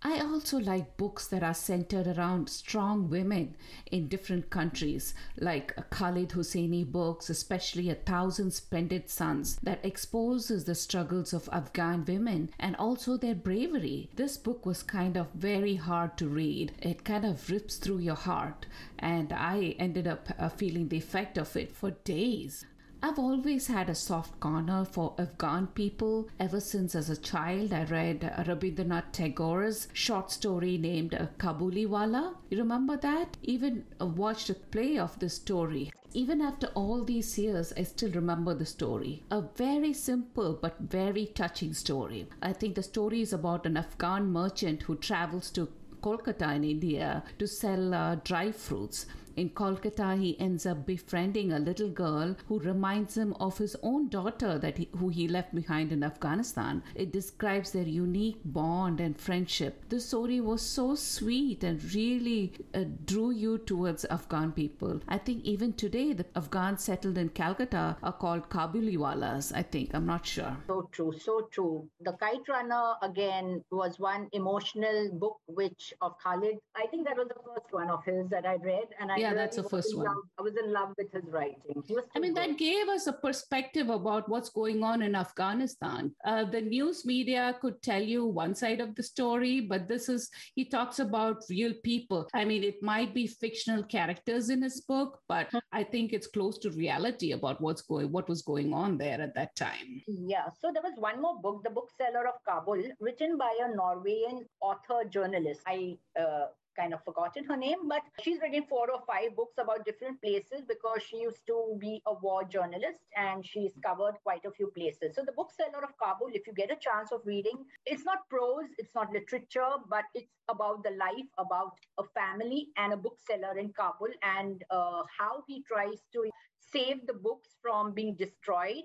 I 0.03 0.19
also 0.19 0.57
like 0.57 0.97
books 0.97 1.27
that 1.27 1.43
are 1.43 1.53
centered 1.53 2.07
around 2.07 2.49
strong 2.49 3.07
women 3.07 3.55
in 3.91 4.07
different 4.07 4.49
countries, 4.49 5.13
like 5.37 5.75
Khaled 5.91 6.29
Hosseini 6.29 6.91
books, 6.91 7.29
especially 7.29 7.87
A 7.87 7.95
Thousand 7.95 8.51
Splendid 8.51 9.09
Suns, 9.09 9.57
that 9.61 9.85
exposes 9.85 10.63
the 10.63 10.73
struggles 10.73 11.33
of 11.33 11.47
Afghan 11.51 12.03
women 12.05 12.49
and 12.59 12.75
also 12.77 13.15
their 13.15 13.35
bravery. 13.35 14.09
This 14.15 14.37
book 14.37 14.65
was 14.65 14.81
kind 14.81 15.17
of 15.17 15.27
very 15.35 15.75
hard 15.75 16.17
to 16.17 16.27
read. 16.27 16.71
It 16.79 17.03
kind 17.03 17.23
of 17.23 17.51
rips 17.51 17.75
through 17.75 17.99
your 17.99 18.15
heart, 18.15 18.65
and 18.97 19.31
I 19.31 19.75
ended 19.77 20.07
up 20.07 20.29
uh, 20.39 20.49
feeling 20.49 20.87
the 20.87 20.97
effect 20.97 21.37
of 21.37 21.55
it 21.55 21.71
for 21.71 21.91
days. 21.91 22.65
I've 23.03 23.17
always 23.17 23.65
had 23.65 23.89
a 23.89 23.95
soft 23.95 24.39
corner 24.39 24.85
for 24.85 25.15
Afghan 25.17 25.65
people. 25.67 26.29
Ever 26.39 26.59
since 26.59 26.93
as 26.93 27.09
a 27.09 27.17
child, 27.17 27.73
I 27.73 27.85
read 27.85 28.21
Rabindranath 28.21 29.11
Tagore's 29.11 29.87
short 29.91 30.29
story 30.29 30.77
named 30.77 31.11
Kabuliwala. 31.39 32.35
You 32.51 32.59
remember 32.59 32.97
that? 32.97 33.37
Even 33.41 33.85
watched 33.99 34.51
a 34.51 34.53
play 34.53 34.99
of 34.99 35.17
the 35.17 35.29
story. 35.29 35.91
Even 36.13 36.41
after 36.41 36.67
all 36.75 37.03
these 37.03 37.39
years, 37.39 37.73
I 37.75 37.83
still 37.83 38.11
remember 38.11 38.53
the 38.53 38.67
story. 38.67 39.23
A 39.31 39.41
very 39.41 39.93
simple 39.93 40.53
but 40.61 40.77
very 40.79 41.25
touching 41.25 41.73
story. 41.73 42.27
I 42.43 42.53
think 42.53 42.75
the 42.75 42.83
story 42.83 43.21
is 43.21 43.33
about 43.33 43.65
an 43.65 43.77
Afghan 43.77 44.31
merchant 44.31 44.83
who 44.83 44.95
travels 44.95 45.49
to 45.51 45.69
Kolkata 46.03 46.55
in 46.55 46.63
India 46.63 47.23
to 47.39 47.47
sell 47.47 47.93
uh, 47.93 48.15
dry 48.23 48.51
fruits. 48.51 49.05
In 49.35 49.49
Kolkata, 49.49 50.19
he 50.19 50.39
ends 50.39 50.65
up 50.65 50.85
befriending 50.85 51.51
a 51.51 51.59
little 51.59 51.89
girl 51.89 52.35
who 52.47 52.59
reminds 52.59 53.17
him 53.17 53.33
of 53.39 53.57
his 53.57 53.75
own 53.81 54.09
daughter 54.09 54.57
that 54.59 54.77
he, 54.77 54.89
who 54.97 55.09
he 55.09 55.27
left 55.27 55.53
behind 55.55 55.91
in 55.91 56.03
Afghanistan. 56.03 56.83
It 56.95 57.11
describes 57.11 57.71
their 57.71 57.83
unique 57.83 58.39
bond 58.45 58.99
and 58.99 59.19
friendship. 59.19 59.85
The 59.89 59.99
story 59.99 60.41
was 60.41 60.61
so 60.61 60.95
sweet 60.95 61.63
and 61.63 61.81
really 61.93 62.53
uh, 62.73 62.83
drew 63.05 63.31
you 63.31 63.57
towards 63.59 64.05
Afghan 64.05 64.51
people. 64.51 64.99
I 65.07 65.17
think 65.17 65.43
even 65.43 65.73
today, 65.73 66.13
the 66.13 66.25
Afghans 66.35 66.83
settled 66.83 67.17
in 67.17 67.29
Calcutta 67.29 67.97
are 68.03 68.13
called 68.13 68.49
Kabuliwalas, 68.49 69.51
I 69.55 69.63
think. 69.63 69.91
I'm 69.93 70.05
not 70.05 70.25
sure. 70.25 70.55
So 70.67 70.89
true, 70.91 71.13
so 71.17 71.47
true. 71.51 71.87
The 72.01 72.13
Kite 72.13 72.47
Runner, 72.49 72.93
again, 73.01 73.63
was 73.71 73.99
one 73.99 74.27
emotional 74.33 75.09
book 75.13 75.37
which 75.47 75.93
of 76.01 76.17
Khaled. 76.23 76.57
I 76.75 76.87
think 76.87 77.07
that 77.07 77.17
was 77.17 77.27
the 77.27 77.41
first 77.45 77.71
one 77.71 77.89
of 77.89 78.03
his 78.03 78.29
that 78.29 78.45
I 78.45 78.55
read. 78.55 78.87
And 78.99 79.11
I 79.11 79.17
yeah, 79.21 79.33
that's 79.33 79.57
the 79.57 79.63
first 79.63 79.95
one. 79.95 80.05
Love, 80.05 80.23
I 80.39 80.41
was 80.41 80.55
in 80.63 80.71
love 80.73 80.89
with 80.97 81.11
his 81.11 81.23
writing. 81.31 81.83
I 82.15 82.19
mean, 82.19 82.33
that 82.33 82.57
gave 82.57 82.87
us 82.87 83.07
a 83.07 83.13
perspective 83.13 83.89
about 83.89 84.27
what's 84.29 84.49
going 84.49 84.83
on 84.83 85.01
in 85.01 85.15
Afghanistan. 85.15 86.13
Uh, 86.25 86.45
the 86.45 86.61
news 86.61 87.05
media 87.05 87.55
could 87.61 87.81
tell 87.81 88.01
you 88.01 88.25
one 88.25 88.55
side 88.55 88.81
of 88.81 88.95
the 88.95 89.03
story, 89.03 89.61
but 89.61 89.87
this 89.87 90.09
is, 90.09 90.29
he 90.55 90.65
talks 90.65 90.99
about 90.99 91.43
real 91.49 91.73
people. 91.83 92.27
I 92.33 92.45
mean, 92.45 92.63
it 92.63 92.81
might 92.81 93.13
be 93.13 93.27
fictional 93.27 93.83
characters 93.83 94.49
in 94.49 94.61
his 94.61 94.81
book, 94.81 95.19
but 95.27 95.47
hmm. 95.51 95.59
I 95.71 95.83
think 95.83 96.13
it's 96.13 96.27
close 96.27 96.57
to 96.59 96.71
reality 96.71 97.31
about 97.33 97.61
what's 97.61 97.81
going, 97.81 98.11
what 98.11 98.27
was 98.27 98.41
going 98.41 98.73
on 98.73 98.97
there 98.97 99.21
at 99.21 99.35
that 99.35 99.55
time. 99.55 100.01
Yeah. 100.07 100.49
So 100.61 100.71
there 100.73 100.83
was 100.83 100.93
one 100.97 101.21
more 101.21 101.39
book, 101.39 101.63
The 101.63 101.69
Bookseller 101.69 102.27
of 102.27 102.35
Kabul, 102.47 102.83
written 102.99 103.37
by 103.37 103.53
a 103.63 103.75
Norwegian 103.75 104.45
author 104.61 105.07
journalist. 105.09 105.61
I 105.67 105.97
uh, 106.19 106.47
kind 106.77 106.93
of 106.93 107.03
forgotten 107.03 107.43
her 107.45 107.57
name, 107.57 107.87
but 107.87 108.01
she's 108.21 108.39
written 108.41 108.63
four 108.69 108.89
or 108.91 109.01
five 109.07 109.35
books 109.35 109.55
about 109.57 109.85
different 109.85 110.21
places 110.21 110.61
because 110.67 111.01
she 111.03 111.17
used 111.17 111.45
to 111.47 111.75
be 111.79 112.01
a 112.05 112.13
war 112.13 112.43
journalist 112.43 112.99
and 113.15 113.45
she's 113.45 113.73
covered 113.85 114.15
quite 114.23 114.45
a 114.45 114.51
few 114.51 114.67
places. 114.75 115.15
So, 115.15 115.23
The 115.25 115.31
Bookseller 115.33 115.83
of 115.83 115.97
Kabul, 116.01 116.29
if 116.33 116.47
you 116.47 116.53
get 116.53 116.71
a 116.71 116.75
chance 116.75 117.11
of 117.11 117.21
reading, 117.25 117.65
it's 117.85 118.05
not 118.05 118.29
prose, 118.29 118.69
it's 118.77 118.95
not 118.95 119.11
literature, 119.11 119.71
but 119.89 120.05
it's 120.13 120.31
about 120.49 120.83
the 120.83 120.91
life, 120.91 121.29
about 121.37 121.73
a 121.99 122.03
family 122.15 122.67
and 122.77 122.93
a 122.93 122.97
bookseller 122.97 123.57
in 123.57 123.73
Kabul 123.73 124.09
and 124.23 124.63
uh, 124.69 125.03
how 125.17 125.43
he 125.47 125.63
tries 125.63 126.03
to 126.13 126.29
save 126.59 127.05
the 127.07 127.13
books 127.13 127.49
from 127.61 127.93
being 127.93 128.15
destroyed 128.15 128.83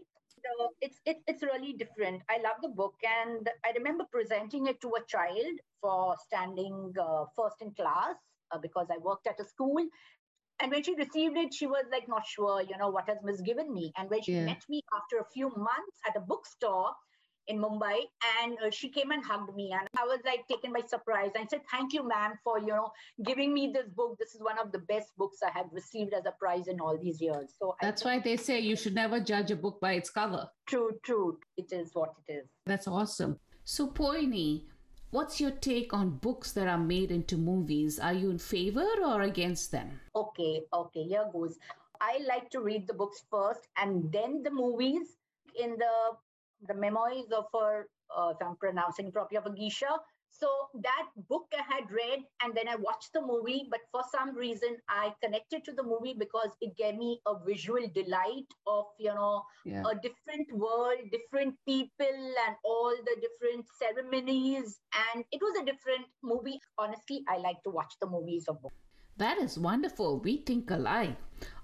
uh, 0.61 0.69
it's 0.81 1.01
it, 1.05 1.19
it's 1.27 1.43
really 1.43 1.73
different. 1.73 2.23
I 2.31 2.39
love 2.39 2.57
the 2.63 2.69
book, 2.69 2.95
and 3.03 3.49
I 3.65 3.73
remember 3.77 4.05
presenting 4.11 4.67
it 4.67 4.81
to 4.83 4.89
a 4.97 5.05
child 5.07 5.61
for 5.81 6.17
standing 6.27 6.93
uh, 7.01 7.25
first 7.35 7.57
in 7.61 7.73
class 7.73 8.17
uh, 8.53 8.59
because 8.59 8.87
I 8.91 8.99
worked 8.99 9.27
at 9.27 9.41
a 9.41 9.45
school. 9.45 9.83
And 10.59 10.73
when 10.73 10.83
she 10.83 10.95
received 10.95 11.37
it, 11.37 11.53
she 11.53 11.67
was 11.67 11.85
like 11.93 12.09
not 12.09 12.27
sure, 12.27 12.63
you 12.63 12.79
know, 12.79 12.89
what 12.89 13.09
has 13.09 13.19
Miss 13.23 13.43
given 13.43 13.73
me. 13.73 13.93
And 13.99 14.09
when 14.09 14.23
she 14.23 14.33
yeah. 14.33 14.47
met 14.47 14.63
me 14.71 14.81
after 14.95 15.19
a 15.19 15.31
few 15.31 15.51
months 15.51 15.99
at 16.09 16.17
a 16.17 16.21
bookstore, 16.21 16.93
in 17.49 17.59
Mumbai, 17.59 17.99
and 18.41 18.57
uh, 18.65 18.71
she 18.71 18.89
came 18.89 19.11
and 19.11 19.25
hugged 19.25 19.55
me, 19.55 19.73
and 19.73 19.89
I 19.99 20.05
was 20.05 20.21
like 20.25 20.47
taken 20.49 20.73
by 20.73 20.81
surprise. 20.87 21.31
I 21.37 21.47
said, 21.47 21.63
"Thank 21.71 21.93
you, 21.93 22.07
ma'am, 22.07 22.39
for 22.45 22.59
you 22.59 22.69
know 22.69 22.91
giving 23.25 23.53
me 23.55 23.71
this 23.73 23.89
book. 23.89 24.17
This 24.19 24.35
is 24.35 24.43
one 24.43 24.59
of 24.59 24.73
the 24.73 24.81
best 24.81 25.17
books 25.17 25.39
I 25.43 25.51
have 25.57 25.67
received 25.73 26.13
as 26.15 26.27
a 26.27 26.33
prize 26.33 26.69
in 26.69 26.81
all 26.81 26.99
these 26.99 27.21
years." 27.21 27.55
So 27.59 27.77
that's 27.81 28.05
why 28.05 28.19
they 28.19 28.37
say 28.37 28.61
you 28.61 28.77
should 28.77 28.95
never 28.95 29.21
judge 29.21 29.51
a 29.51 29.57
book 29.57 29.81
by 29.81 29.93
its 29.95 30.11
cover. 30.11 30.49
True, 30.67 30.91
true. 31.03 31.39
It 31.57 31.73
is 31.73 31.91
what 31.95 32.15
it 32.27 32.33
is. 32.33 32.47
That's 32.65 32.89
awesome. 32.89 33.39
So, 33.65 33.89
Poini, 33.89 34.63
What's 35.13 35.41
your 35.41 35.53
take 35.53 35.95
on 35.95 36.19
books 36.19 36.53
that 36.53 36.67
are 36.67 36.79
made 36.79 37.11
into 37.13 37.39
movies? 37.39 37.99
Are 38.01 38.13
you 38.13 38.29
in 38.29 38.39
favor 38.39 38.87
or 39.05 39.23
against 39.23 39.71
them? 39.71 40.01
Okay, 40.15 40.63
okay, 40.73 41.05
here 41.05 41.25
goes. 41.33 41.59
I 42.01 42.19
like 42.27 42.51
to 42.51 42.61
read 42.61 42.87
the 42.87 42.93
books 42.93 43.25
first 43.31 43.61
and 43.77 44.13
then 44.13 44.43
the 44.43 44.51
movies. 44.51 45.17
In 45.59 45.79
the 45.79 46.17
the 46.67 46.75
memoirs 46.75 47.31
of 47.37 47.47
her, 47.55 47.89
uh, 48.17 48.31
if 48.31 48.47
I'm 48.47 48.57
pronouncing 48.57 49.13
properly, 49.13 49.39
of 49.39 49.47
a 49.47 49.51
Geisha. 49.51 49.99
So 50.39 50.49
that 50.83 51.09
book 51.31 51.47
I 51.55 51.63
had 51.63 51.91
read, 51.91 52.21
and 52.43 52.55
then 52.55 52.69
I 52.69 52.77
watched 52.77 53.15
the 53.15 53.23
movie. 53.23 53.69
But 53.71 53.81
for 53.91 54.03
some 54.13 54.35
reason, 54.37 54.77
I 54.89 55.15
connected 55.23 55.65
to 55.65 55.73
the 55.73 55.83
movie 55.83 56.15
because 56.19 56.51
it 56.61 56.77
gave 56.77 56.97
me 56.97 57.21
a 57.27 57.35
visual 57.43 57.81
delight 57.95 58.51
of 58.67 58.85
you 58.99 59.15
know 59.15 59.43
yeah. 59.65 59.83
a 59.91 59.95
different 59.95 60.53
world, 60.53 60.99
different 61.11 61.55
people, 61.67 62.21
and 62.47 62.57
all 62.65 62.95
the 63.09 63.17
different 63.25 63.65
ceremonies. 63.79 64.79
And 65.15 65.25
it 65.33 65.41
was 65.41 65.57
a 65.63 65.65
different 65.65 66.05
movie. 66.23 66.61
Honestly, 66.77 67.25
I 67.29 67.39
like 67.39 67.63
to 67.65 67.71
watch 67.71 67.95
the 68.01 68.07
movies 68.07 68.45
of 68.49 68.61
books. 68.61 68.77
That 69.17 69.39
is 69.39 69.59
wonderful. 69.59 70.21
We 70.21 70.37
think 70.37 70.71
alike. 70.71 71.17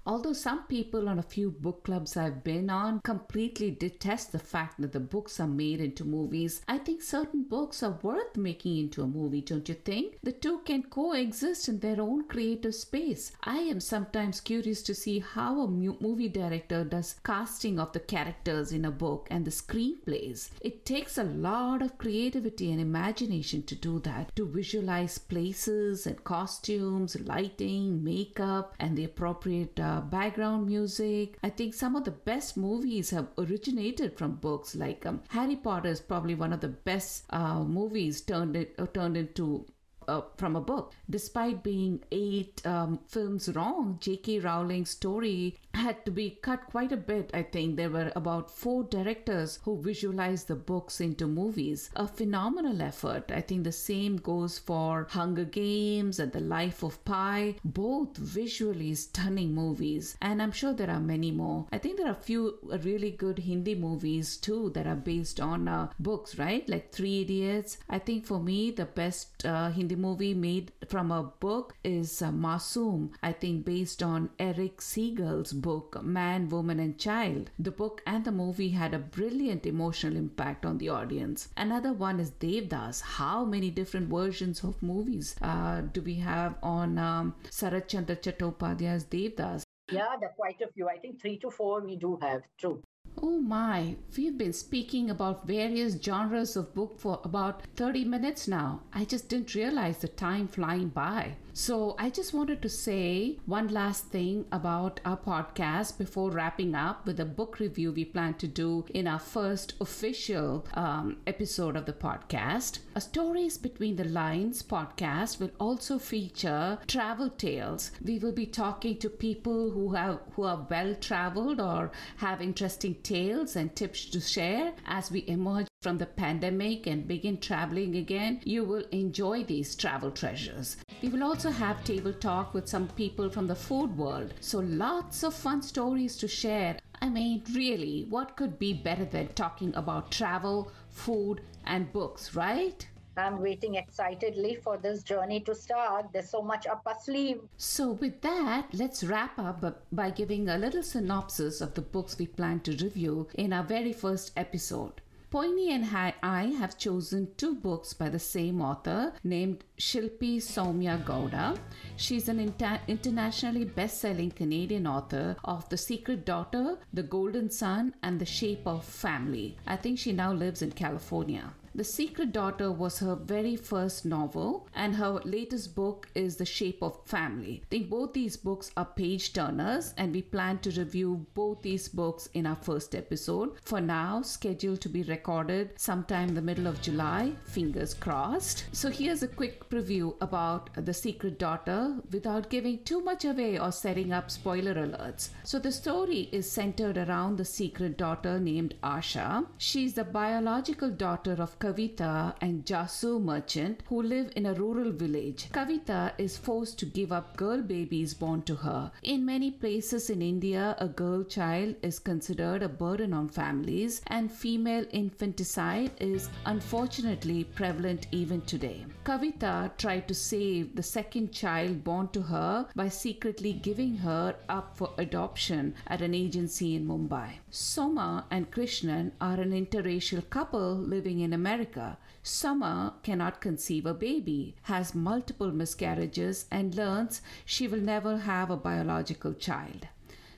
Although 0.05 0.33
some 0.33 0.63
people 0.63 1.07
on 1.07 1.17
a 1.17 1.23
few 1.23 1.49
book 1.49 1.85
clubs 1.85 2.17
I've 2.17 2.43
been 2.43 2.69
on 2.69 2.99
completely 3.01 3.71
detest 3.71 4.33
the 4.33 4.39
fact 4.39 4.81
that 4.81 4.91
the 4.91 4.99
books 4.99 5.39
are 5.39 5.47
made 5.47 5.79
into 5.79 6.03
movies, 6.03 6.61
I 6.67 6.77
think 6.77 7.01
certain 7.01 7.43
books 7.43 7.81
are 7.81 7.97
worth 8.01 8.35
making 8.35 8.77
into 8.77 9.01
a 9.01 9.07
movie, 9.07 9.39
don't 9.39 9.69
you 9.69 9.75
think? 9.75 10.17
The 10.21 10.33
two 10.33 10.59
can 10.65 10.83
coexist 10.83 11.69
in 11.69 11.79
their 11.79 12.01
own 12.01 12.27
creative 12.27 12.75
space. 12.75 13.31
I 13.43 13.59
am 13.59 13.79
sometimes 13.79 14.41
curious 14.41 14.83
to 14.83 14.93
see 14.93 15.19
how 15.19 15.61
a 15.61 15.67
mu- 15.69 15.95
movie 16.01 16.27
director 16.27 16.83
does 16.83 17.15
casting 17.23 17.79
of 17.79 17.93
the 17.93 18.01
characters 18.01 18.73
in 18.73 18.83
a 18.83 18.91
book 18.91 19.27
and 19.31 19.45
the 19.45 19.51
screenplays. 19.51 20.49
It 20.59 20.85
takes 20.85 21.17
a 21.17 21.23
lot 21.23 21.81
of 21.81 21.97
creativity 21.97 22.71
and 22.71 22.81
imagination 22.81 23.63
to 23.63 23.75
do 23.75 23.99
that, 23.99 24.35
to 24.35 24.45
visualize 24.45 25.17
places 25.17 26.05
and 26.05 26.21
costumes, 26.25 27.17
lighting, 27.21 28.03
makeup, 28.03 28.75
and 28.79 28.97
the 28.97 29.05
appropriate 29.05 29.79
uh, 29.79 29.92
background 30.01 30.67
music. 30.67 31.37
I 31.43 31.49
think 31.49 31.73
some 31.73 31.95
of 31.95 32.03
the 32.03 32.11
best 32.11 32.57
movies 32.57 33.09
have 33.11 33.27
originated 33.37 34.17
from 34.17 34.35
books. 34.35 34.75
Like 34.75 35.05
um, 35.05 35.21
Harry 35.29 35.55
Potter 35.55 35.89
is 35.89 35.99
probably 35.99 36.35
one 36.35 36.53
of 36.53 36.61
the 36.61 36.69
best 36.69 37.25
uh, 37.29 37.63
movies 37.63 38.21
turned 38.21 38.55
it 38.55 38.75
uh, 38.77 38.85
turned 38.87 39.17
into 39.17 39.65
uh, 40.07 40.21
from 40.37 40.55
a 40.55 40.61
book. 40.61 40.93
Despite 41.09 41.63
being 41.63 42.03
eight 42.11 42.65
um, 42.65 42.99
films 43.07 43.49
wrong, 43.55 43.97
J.K. 44.01 44.39
Rowling's 44.39 44.89
story 44.89 45.57
had 45.73 46.05
to 46.05 46.11
be 46.11 46.37
cut 46.41 46.65
quite 46.67 46.91
a 46.91 46.97
bit. 46.97 47.31
I 47.33 47.43
think 47.43 47.75
there 47.75 47.89
were 47.89 48.11
about 48.15 48.51
four 48.51 48.83
directors 48.83 49.59
who 49.63 49.81
visualized 49.81 50.47
the 50.47 50.55
books 50.55 51.01
into 51.01 51.27
movies. 51.27 51.89
A 51.95 52.07
phenomenal 52.07 52.81
effort. 52.81 53.31
I 53.31 53.41
think 53.41 53.63
the 53.63 53.71
same 53.71 54.17
goes 54.17 54.59
for 54.59 55.07
Hunger 55.09 55.45
Games 55.45 56.19
and 56.19 56.31
The 56.31 56.39
Life 56.39 56.83
of 56.83 57.03
Pi, 57.05 57.55
both 57.65 58.15
visually 58.17 58.93
stunning 58.95 59.53
movies. 59.53 60.15
And 60.21 60.41
I'm 60.41 60.51
sure 60.51 60.73
there 60.73 60.89
are 60.89 60.99
many 60.99 61.31
more. 61.31 61.65
I 61.71 61.77
think 61.77 61.97
there 61.97 62.07
are 62.07 62.11
a 62.11 62.29
few 62.29 62.57
really 62.83 63.11
good 63.11 63.39
Hindi 63.39 63.75
movies 63.75 64.37
too 64.37 64.69
that 64.71 64.87
are 64.87 64.95
based 64.95 65.39
on 65.39 65.67
uh, 65.67 65.89
books, 65.99 66.37
right? 66.37 66.67
Like 66.69 66.91
Three 66.91 67.21
Idiots. 67.21 67.77
I 67.89 67.99
think 67.99 68.25
for 68.25 68.39
me, 68.39 68.71
the 68.71 68.85
best 68.85 69.45
uh, 69.45 69.69
Hindi 69.69 69.95
movie 69.95 70.33
made 70.33 70.71
from 70.87 71.11
a 71.11 71.23
book 71.23 71.73
is 71.83 72.21
uh, 72.21 72.31
Masoom. 72.31 73.11
I 73.21 73.31
think 73.31 73.65
based 73.65 74.03
on 74.03 74.29
Erich 74.39 74.77
Segal's 74.77 75.53
book 75.63 76.03
Man, 76.03 76.47
Woman, 76.49 76.79
and 76.79 76.99
Child. 76.99 77.49
The 77.57 77.71
book 77.71 78.03
and 78.05 78.23
the 78.23 78.31
movie 78.31 78.69
had 78.69 78.93
a 78.93 78.99
brilliant 78.99 79.65
emotional 79.65 80.15
impact 80.15 80.65
on 80.65 80.77
the 80.77 80.89
audience. 80.89 81.47
Another 81.57 81.93
one 81.93 82.19
is 82.19 82.31
Devdas. 82.31 83.01
How 83.01 83.43
many 83.45 83.71
different 83.71 84.09
versions 84.09 84.63
of 84.63 84.83
movies 84.83 85.35
uh, 85.41 85.81
do 85.81 86.01
we 86.01 86.15
have 86.15 86.55
on 86.61 86.99
um, 86.99 87.35
Sarat 87.49 87.87
Chandra 87.87 88.15
Chattopadhyay's 88.15 89.05
Devdas? 89.05 89.63
Yeah, 89.91 90.15
there 90.19 90.29
are 90.29 90.35
quite 90.35 90.61
a 90.61 90.67
few. 90.73 90.87
I 90.87 90.97
think 90.97 91.21
three 91.21 91.37
to 91.39 91.49
four 91.49 91.81
we 91.81 91.95
do 91.95 92.17
have. 92.21 92.41
True. 92.57 92.81
Oh 93.21 93.39
my, 93.39 93.95
we've 94.17 94.37
been 94.37 94.53
speaking 94.53 95.09
about 95.09 95.45
various 95.47 95.97
genres 96.01 96.55
of 96.55 96.73
book 96.73 96.99
for 96.99 97.21
about 97.23 97.61
30 97.75 98.05
minutes 98.05 98.47
now. 98.47 98.81
I 98.91 99.05
just 99.05 99.29
didn't 99.29 99.53
realize 99.55 99.99
the 99.99 100.07
time 100.07 100.47
flying 100.47 100.89
by. 100.89 101.35
So, 101.55 101.95
I 101.99 102.09
just 102.09 102.33
wanted 102.33 102.63
to 102.63 102.69
say 102.69 103.37
one 103.45 103.67
last 103.67 104.07
thing 104.07 104.45
about 104.51 104.99
our 105.05 105.15
podcast 105.15 105.99
before 105.99 106.31
wrapping 106.31 106.73
up 106.73 107.05
with 107.05 107.19
a 107.19 107.25
book 107.25 107.59
review 107.59 107.91
we 107.91 108.05
plan 108.05 108.33
to 108.35 108.47
do 108.47 108.85
in 108.91 109.07
our 109.07 109.19
first 109.19 109.75
official 109.79 110.65
um, 110.73 111.17
episode 111.27 111.75
of 111.75 111.85
the 111.85 111.93
podcast. 111.93 112.79
A 112.95 113.01
Stories 113.01 113.59
Between 113.59 113.97
the 113.97 114.03
Lines 114.03 114.63
podcast 114.63 115.39
will 115.39 115.51
also 115.59 115.99
feature 115.99 116.79
travel 116.87 117.29
tales. 117.29 117.91
We 118.03 118.17
will 118.17 118.31
be 118.31 118.47
talking 118.47 118.97
to 118.97 119.09
people 119.09 119.69
who 119.69 119.93
have 119.93 120.21
who 120.35 120.43
are 120.43 120.65
well 120.71 120.95
traveled 120.95 121.61
or 121.61 121.91
have 122.17 122.41
interesting 122.41 122.95
tales 123.03 123.55
and 123.55 123.75
tips 123.75 124.05
to 124.05 124.19
share 124.19 124.73
as 124.87 125.11
we 125.11 125.23
emerge 125.27 125.67
from 125.83 125.97
the 125.97 126.05
pandemic 126.05 126.87
and 126.87 127.07
begin 127.07 127.37
traveling 127.37 127.97
again, 127.97 128.39
you 128.45 128.63
will 128.63 128.85
enjoy 128.91 129.43
these 129.43 129.75
travel 129.75 130.09
treasures. 130.09 130.77
We 131.01 131.09
will 131.09 131.23
also 131.23 131.51
have 131.51 131.83
table 131.83 132.13
talk 132.13 132.53
with 132.53 132.69
some 132.69 132.87
people 132.87 133.29
from 133.29 133.47
the 133.47 133.55
food 133.55 133.97
world, 133.97 134.33
so 134.39 134.59
lots 134.59 135.23
of 135.23 135.33
fun 135.33 135.61
stories 135.61 136.15
to 136.17 136.27
share. 136.29 136.79
I 137.01 137.09
mean, 137.09 137.43
really, 137.53 138.05
what 138.09 138.37
could 138.37 138.57
be 138.57 138.73
better 138.73 139.03
than 139.03 139.27
talking 139.33 139.75
about 139.75 140.09
travel, 140.09 140.71
food, 140.89 141.41
and 141.65 141.91
books, 141.91 142.33
right? 142.33 142.87
I'm 143.15 143.41
waiting 143.41 143.75
excitedly 143.75 144.55
for 144.55 144.77
this 144.77 145.03
journey 145.03 145.41
to 145.41 145.53
start. 145.53 146.07
There's 146.13 146.31
so 146.31 146.41
much 146.41 146.65
up 146.65 146.81
our 146.87 146.97
sleeve. 146.99 147.41
So, 147.57 147.91
with 147.91 148.21
that, 148.21 148.69
let's 148.73 149.03
wrap 149.03 149.37
up 149.37 149.85
by 149.91 150.09
giving 150.09 150.49
a 150.49 150.57
little 150.57 150.81
synopsis 150.81 151.61
of 151.61 151.75
the 151.75 151.81
books 151.81 152.17
we 152.17 152.25
plan 152.25 152.61
to 152.61 152.71
review 152.71 153.27
in 153.35 153.53
our 153.53 153.63
very 153.63 153.93
first 153.93 154.31
episode. 154.35 155.01
Poini 155.33 155.69
and 155.71 155.83
I 156.21 156.53
have 156.59 156.77
chosen 156.77 157.27
two 157.37 157.55
books 157.55 157.91
by 157.91 158.07
the 158.07 158.19
same 158.19 158.61
author 158.61 159.13
named 159.23 159.63
Shilpi 159.79 160.35
Somaya 160.37 161.03
Gowda. 161.03 161.57
She's 161.97 162.29
an 162.29 162.39
inter- 162.39 162.79
internationally 162.87 163.65
best 163.65 163.99
selling 163.99 164.29
Canadian 164.29 164.85
author 164.85 165.35
of 165.43 165.67
The 165.69 165.77
Secret 165.77 166.23
Daughter, 166.23 166.77
The 166.93 167.01
Golden 167.01 167.49
Son, 167.49 167.95
and 168.03 168.21
The 168.21 168.27
Shape 168.27 168.67
of 168.67 168.85
Family. 168.85 169.57
I 169.65 169.75
think 169.75 169.97
she 169.97 170.11
now 170.11 170.31
lives 170.31 170.61
in 170.61 170.71
California. 170.71 171.51
The 171.75 171.83
Secret 171.83 172.31
Daughter 172.31 172.71
was 172.71 172.99
her 172.99 173.15
very 173.15 173.55
first 173.55 174.05
novel, 174.05 174.67
and 174.75 174.95
her 174.95 175.19
latest 175.25 175.73
book 175.73 176.07
is 176.13 176.35
The 176.35 176.45
Shape 176.45 176.83
of 176.83 177.03
Family. 177.05 177.63
I 177.63 177.67
think 177.71 177.89
both 177.89 178.13
these 178.13 178.37
books 178.37 178.69
are 178.77 178.85
page 178.85 179.33
turners, 179.33 179.95
and 179.97 180.13
we 180.13 180.21
plan 180.21 180.59
to 180.59 180.69
review 180.69 181.25
both 181.33 181.63
these 181.63 181.87
books 181.87 182.29
in 182.35 182.45
our 182.45 182.55
first 182.55 182.93
episode. 182.93 183.53
For 183.63 183.81
now, 183.81 184.21
scheduled 184.21 184.81
to 184.81 184.89
be 184.89 185.01
recorded 185.01 185.71
sometime 185.79 186.29
in 186.29 186.35
the 186.35 186.43
middle 186.43 186.67
of 186.67 186.79
July, 186.79 187.31
fingers 187.45 187.95
crossed. 187.95 188.65
So, 188.71 188.91
here's 188.91 189.23
a 189.23 189.27
quick 189.27 189.67
preview 189.67 190.13
about 190.21 190.69
The 190.75 190.93
Secret 190.93 191.39
Daughter 191.39 191.95
without 192.11 192.51
giving 192.51 192.83
too 192.83 193.01
much 193.01 193.25
away 193.25 193.57
or 193.57 193.71
setting 193.71 194.13
up 194.13 194.29
spoiler 194.29 194.75
alerts. 194.75 195.29
So, 195.43 195.57
the 195.57 195.71
story 195.71 196.29
is 196.31 196.51
centered 196.51 196.99
around 196.99 197.37
the 197.37 197.45
secret 197.45 197.97
daughter 197.97 198.39
named 198.39 198.75
Asha. 198.83 199.47
She's 199.57 199.95
the 199.95 200.03
biological 200.03 200.91
daughter 200.91 201.35
of 201.39 201.57
Kavita 201.63 202.35
and 202.41 202.65
Jasu 202.65 203.23
merchant 203.23 203.83
who 203.87 204.01
live 204.01 204.33
in 204.35 204.47
a 204.47 204.53
rural 204.53 204.91
village. 204.91 205.47
Kavita 205.53 206.11
is 206.17 206.35
forced 206.35 206.77
to 206.79 206.85
give 206.85 207.13
up 207.13 207.37
girl 207.37 207.61
babies 207.61 208.13
born 208.13 208.41
to 208.41 208.55
her. 208.55 208.91
In 209.03 209.25
many 209.25 209.49
places 209.49 210.09
in 210.09 210.21
India, 210.21 210.75
a 210.79 210.89
girl 210.89 211.23
child 211.23 211.75
is 211.81 211.99
considered 211.99 212.63
a 212.63 212.67
burden 212.67 213.13
on 213.13 213.29
families, 213.29 214.01
and 214.07 214.29
female 214.29 214.85
infanticide 214.91 215.91
is 216.01 216.29
unfortunately 216.45 217.45
prevalent 217.45 218.07
even 218.11 218.41
today. 218.41 218.85
Kavita 219.05 219.71
tried 219.77 220.05
to 220.09 220.13
save 220.13 220.75
the 220.75 220.83
second 220.83 221.31
child 221.31 221.81
born 221.81 222.09
to 222.09 222.23
her 222.23 222.67
by 222.75 222.89
secretly 222.89 223.53
giving 223.53 223.95
her 223.95 224.35
up 224.49 224.75
for 224.75 224.89
adoption 224.97 225.73
at 225.87 226.01
an 226.01 226.13
agency 226.13 226.75
in 226.75 226.85
Mumbai. 226.85 227.29
Somer 227.51 228.25
and 228.31 228.51
Krishnan 228.51 229.11
are 229.21 229.39
an 229.39 229.53
interracial 229.53 230.29
couple 230.29 230.75
living 230.75 231.21
in 231.21 231.31
America 231.31 231.52
America. 231.53 231.99
Somer 232.23 232.93
cannot 233.03 233.39
conceive 233.39 233.85
a 233.85 233.93
baby, 233.93 234.55
has 234.63 234.95
multiple 234.95 235.51
miscarriages, 235.51 236.47
and 236.49 236.73
learns 236.73 237.21
she 237.45 237.67
will 237.67 237.79
never 237.79 238.17
have 238.17 238.49
a 238.49 238.57
biological 238.57 239.33
child. 239.35 239.87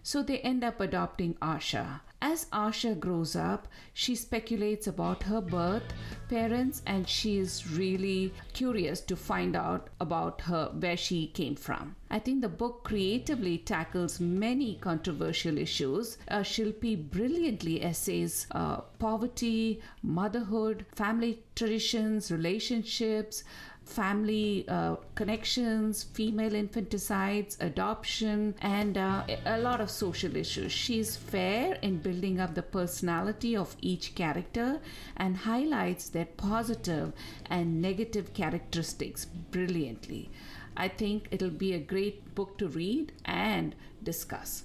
So 0.03 0.21
they 0.21 0.39
end 0.39 0.61
up 0.65 0.81
adopting 0.81 1.35
Asha. 1.35 2.01
As 2.27 2.45
Asha 2.45 2.99
grows 2.99 3.35
up, 3.35 3.67
she 3.93 4.15
speculates 4.15 4.87
about 4.87 5.21
her 5.21 5.41
birth, 5.41 5.83
parents, 6.27 6.81
and 6.87 7.07
she 7.07 7.37
is 7.37 7.69
really 7.69 8.33
curious 8.51 8.99
to 9.01 9.15
find 9.15 9.55
out 9.55 9.91
about 9.99 10.41
her 10.41 10.71
where 10.79 10.97
she 10.97 11.27
came 11.27 11.55
from. 11.55 11.95
I 12.09 12.17
think 12.17 12.41
the 12.41 12.49
book 12.49 12.83
creatively 12.83 13.59
tackles 13.59 14.19
many 14.19 14.73
controversial 14.81 15.59
issues. 15.59 16.17
Uh, 16.27 16.39
Shilpi 16.39 16.95
brilliantly 17.11 17.83
essays 17.83 18.47
uh, 18.49 18.77
poverty, 18.97 19.79
motherhood, 20.01 20.87
family 20.95 21.43
traditions, 21.53 22.31
relationships, 22.31 23.43
family 23.85 24.65
uh, 24.67 24.95
connections, 25.13 26.03
female 26.03 26.55
infanticides, 26.55 27.55
adoption, 27.59 28.55
and 28.61 28.97
uh, 28.97 29.23
a 29.45 29.59
lot 29.59 29.79
of 29.79 29.89
social 29.89 30.35
issues. 30.35 30.71
She's 30.71 31.15
fair 31.15 31.75
in 31.81 31.99
building 31.99 32.39
up 32.39 32.55
the 32.55 32.63
personality 32.63 33.55
of 33.55 33.75
each 33.81 34.15
character 34.15 34.81
and 35.15 35.37
highlights 35.37 36.09
their 36.09 36.25
positive 36.25 37.13
and 37.45 37.81
negative 37.81 38.33
characteristics 38.33 39.25
brilliantly. 39.25 40.31
I 40.75 40.89
think 40.89 41.27
it'll 41.31 41.49
be 41.49 41.73
a 41.73 41.79
great 41.79 42.35
book 42.35 42.57
to 42.57 42.67
read 42.67 43.13
and 43.23 43.75
discuss. 44.03 44.63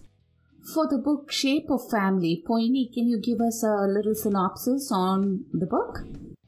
For 0.75 0.89
the 0.89 0.99
book 0.99 1.31
Shape 1.31 1.71
of 1.71 1.89
Family, 1.91 2.43
Poini, 2.47 2.93
can 2.93 3.07
you 3.07 3.21
give 3.21 3.41
us 3.41 3.63
a 3.63 3.87
little 3.87 4.15
synopsis 4.15 4.91
on 4.93 5.45
the 5.53 5.67
book? 5.67 6.01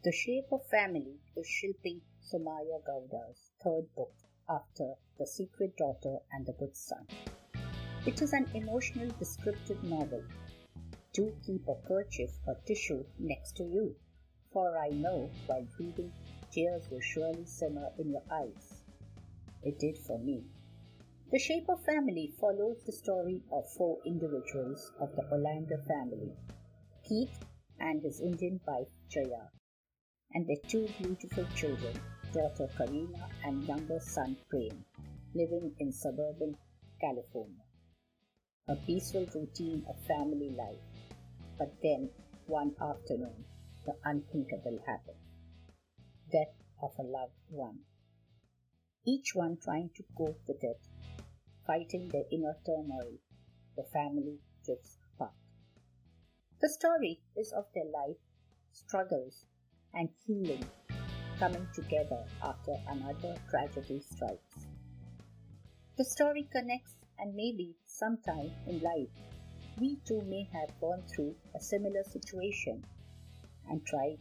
The 0.05 0.13
Shape 0.13 0.47
of 0.53 0.61
Family 0.71 1.17
is 1.37 1.47
Shilpi 1.47 2.01
Somaya 2.23 2.81
Gowda's 2.87 3.51
third 3.63 3.93
book 3.97 4.15
after 4.49 4.95
The 5.19 5.27
Secret 5.27 5.77
Daughter 5.77 6.19
and 6.31 6.47
The 6.47 6.53
Good 6.53 6.77
Son. 6.77 7.07
It 8.07 8.23
is 8.23 8.33
an 8.33 8.49
emotional 8.55 9.11
descriptive 9.19 9.83
novel. 9.83 10.23
Do 11.13 11.35
keep 11.45 11.67
a 11.67 11.75
kerchief 11.87 12.31
or 12.47 12.55
tissue 12.65 13.05
next 13.19 13.57
to 13.57 13.65
you, 13.65 13.97
for 14.53 14.79
I 14.79 14.91
know 14.91 15.31
while 15.47 15.67
reading, 15.79 16.13
tears 16.53 16.89
will 16.91 17.01
surely 17.01 17.45
simmer 17.45 17.91
in 17.99 18.11
your 18.11 18.25
eyes. 18.31 18.83
It 19.63 19.79
did 19.79 19.99
for 19.99 20.19
me. 20.19 20.45
The 21.33 21.39
Shape 21.39 21.69
of 21.69 21.85
Family 21.85 22.35
follows 22.39 22.83
the 22.85 22.93
story 22.93 23.43
of 23.51 23.69
four 23.71 23.99
individuals 24.05 24.93
of 25.01 25.17
the 25.17 25.29
Orlando 25.31 25.77
family 25.89 26.33
Keith 27.03 27.45
and 27.81 28.03
his 28.03 28.21
Indian 28.21 28.61
wife 28.67 28.89
Jaya, 29.09 29.49
and 30.35 30.47
their 30.47 30.63
two 30.69 30.89
beautiful 31.01 31.47
children, 31.55 31.95
daughter 32.33 32.69
Karina 32.77 33.29
and 33.45 33.65
younger 33.65 34.01
son 34.01 34.37
Prem, 34.49 34.85
living 35.35 35.73
in 35.79 35.93
suburban 35.93 36.57
California. 37.01 37.65
A 38.69 38.77
peaceful 38.77 39.27
routine 39.35 39.85
of 39.89 39.97
family 40.07 40.51
life. 40.51 40.85
But 41.59 41.75
then, 41.83 42.11
one 42.47 42.75
afternoon, 42.81 43.45
the 43.85 43.95
unthinkable 44.05 44.79
happened 44.87 45.19
death 46.33 46.55
of 46.83 46.93
a 46.99 47.03
loved 47.03 47.37
one. 47.51 47.81
Each 49.07 49.35
one 49.35 49.59
trying 49.63 49.91
to 49.97 50.05
cope 50.17 50.41
with 50.49 50.65
it, 50.65 50.81
fighting 51.67 52.09
their 52.09 52.25
inner 52.33 52.57
turmoil, 52.65 53.19
the 53.77 53.85
family 53.93 54.39
drifts 54.65 54.97
apart. 55.15 55.35
The 56.63 56.71
story 56.71 57.21
is 57.37 57.53
of 57.53 57.67
their 57.75 57.85
life, 57.85 58.17
struggles, 58.73 59.45
and 59.95 60.09
healing 60.27 60.65
coming 61.39 61.67
together 61.75 62.25
after 62.43 62.73
another 62.89 63.35
tragedy 63.51 64.01
strikes. 64.01 64.67
The 65.99 66.05
story 66.05 66.49
connects, 66.53 66.95
and 67.19 67.35
maybe 67.35 67.77
sometime 67.85 68.51
in 68.67 68.81
life, 68.81 69.11
we 69.79 69.97
too 70.07 70.23
may 70.23 70.49
have 70.53 70.81
gone 70.81 71.03
through 71.15 71.35
a 71.55 71.61
similar 71.61 72.03
situation 72.05 72.85
and 73.69 73.85
tried 73.87 74.19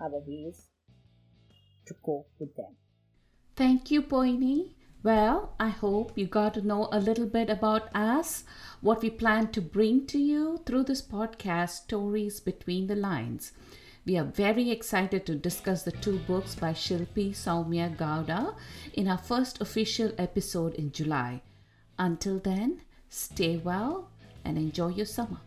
our 0.00 0.20
ways 0.26 0.68
to 1.86 1.94
cope 2.04 2.28
with 2.38 2.54
them. 2.56 2.76
Thank 3.56 3.90
you, 3.90 4.02
Poini. 4.02 4.74
Well, 5.02 5.54
I 5.60 5.68
hope 5.68 6.16
you 6.16 6.26
got 6.26 6.54
to 6.54 6.66
know 6.66 6.88
a 6.90 6.98
little 6.98 7.26
bit 7.26 7.50
about 7.50 7.94
us, 7.94 8.44
what 8.80 9.02
we 9.02 9.10
plan 9.10 9.52
to 9.52 9.60
bring 9.60 10.06
to 10.06 10.18
you 10.18 10.60
through 10.64 10.84
this 10.84 11.02
podcast, 11.02 11.84
Stories 11.84 12.40
Between 12.40 12.86
the 12.86 12.96
Lines. 12.96 13.52
We 14.06 14.18
are 14.18 14.24
very 14.24 14.70
excited 14.70 15.24
to 15.24 15.34
discuss 15.34 15.82
the 15.82 15.92
two 15.92 16.18
books 16.18 16.54
by 16.54 16.74
Shilpi 16.74 17.30
Somaya 17.30 17.96
Gowda 17.96 18.54
in 18.92 19.08
our 19.08 19.16
first 19.16 19.62
official 19.62 20.12
episode 20.18 20.74
in 20.74 20.92
July. 20.92 21.40
Until 21.98 22.38
then, 22.38 22.82
stay 23.08 23.56
well 23.56 24.10
and 24.44 24.58
enjoy 24.58 24.88
your 24.88 25.06
summer. 25.06 25.40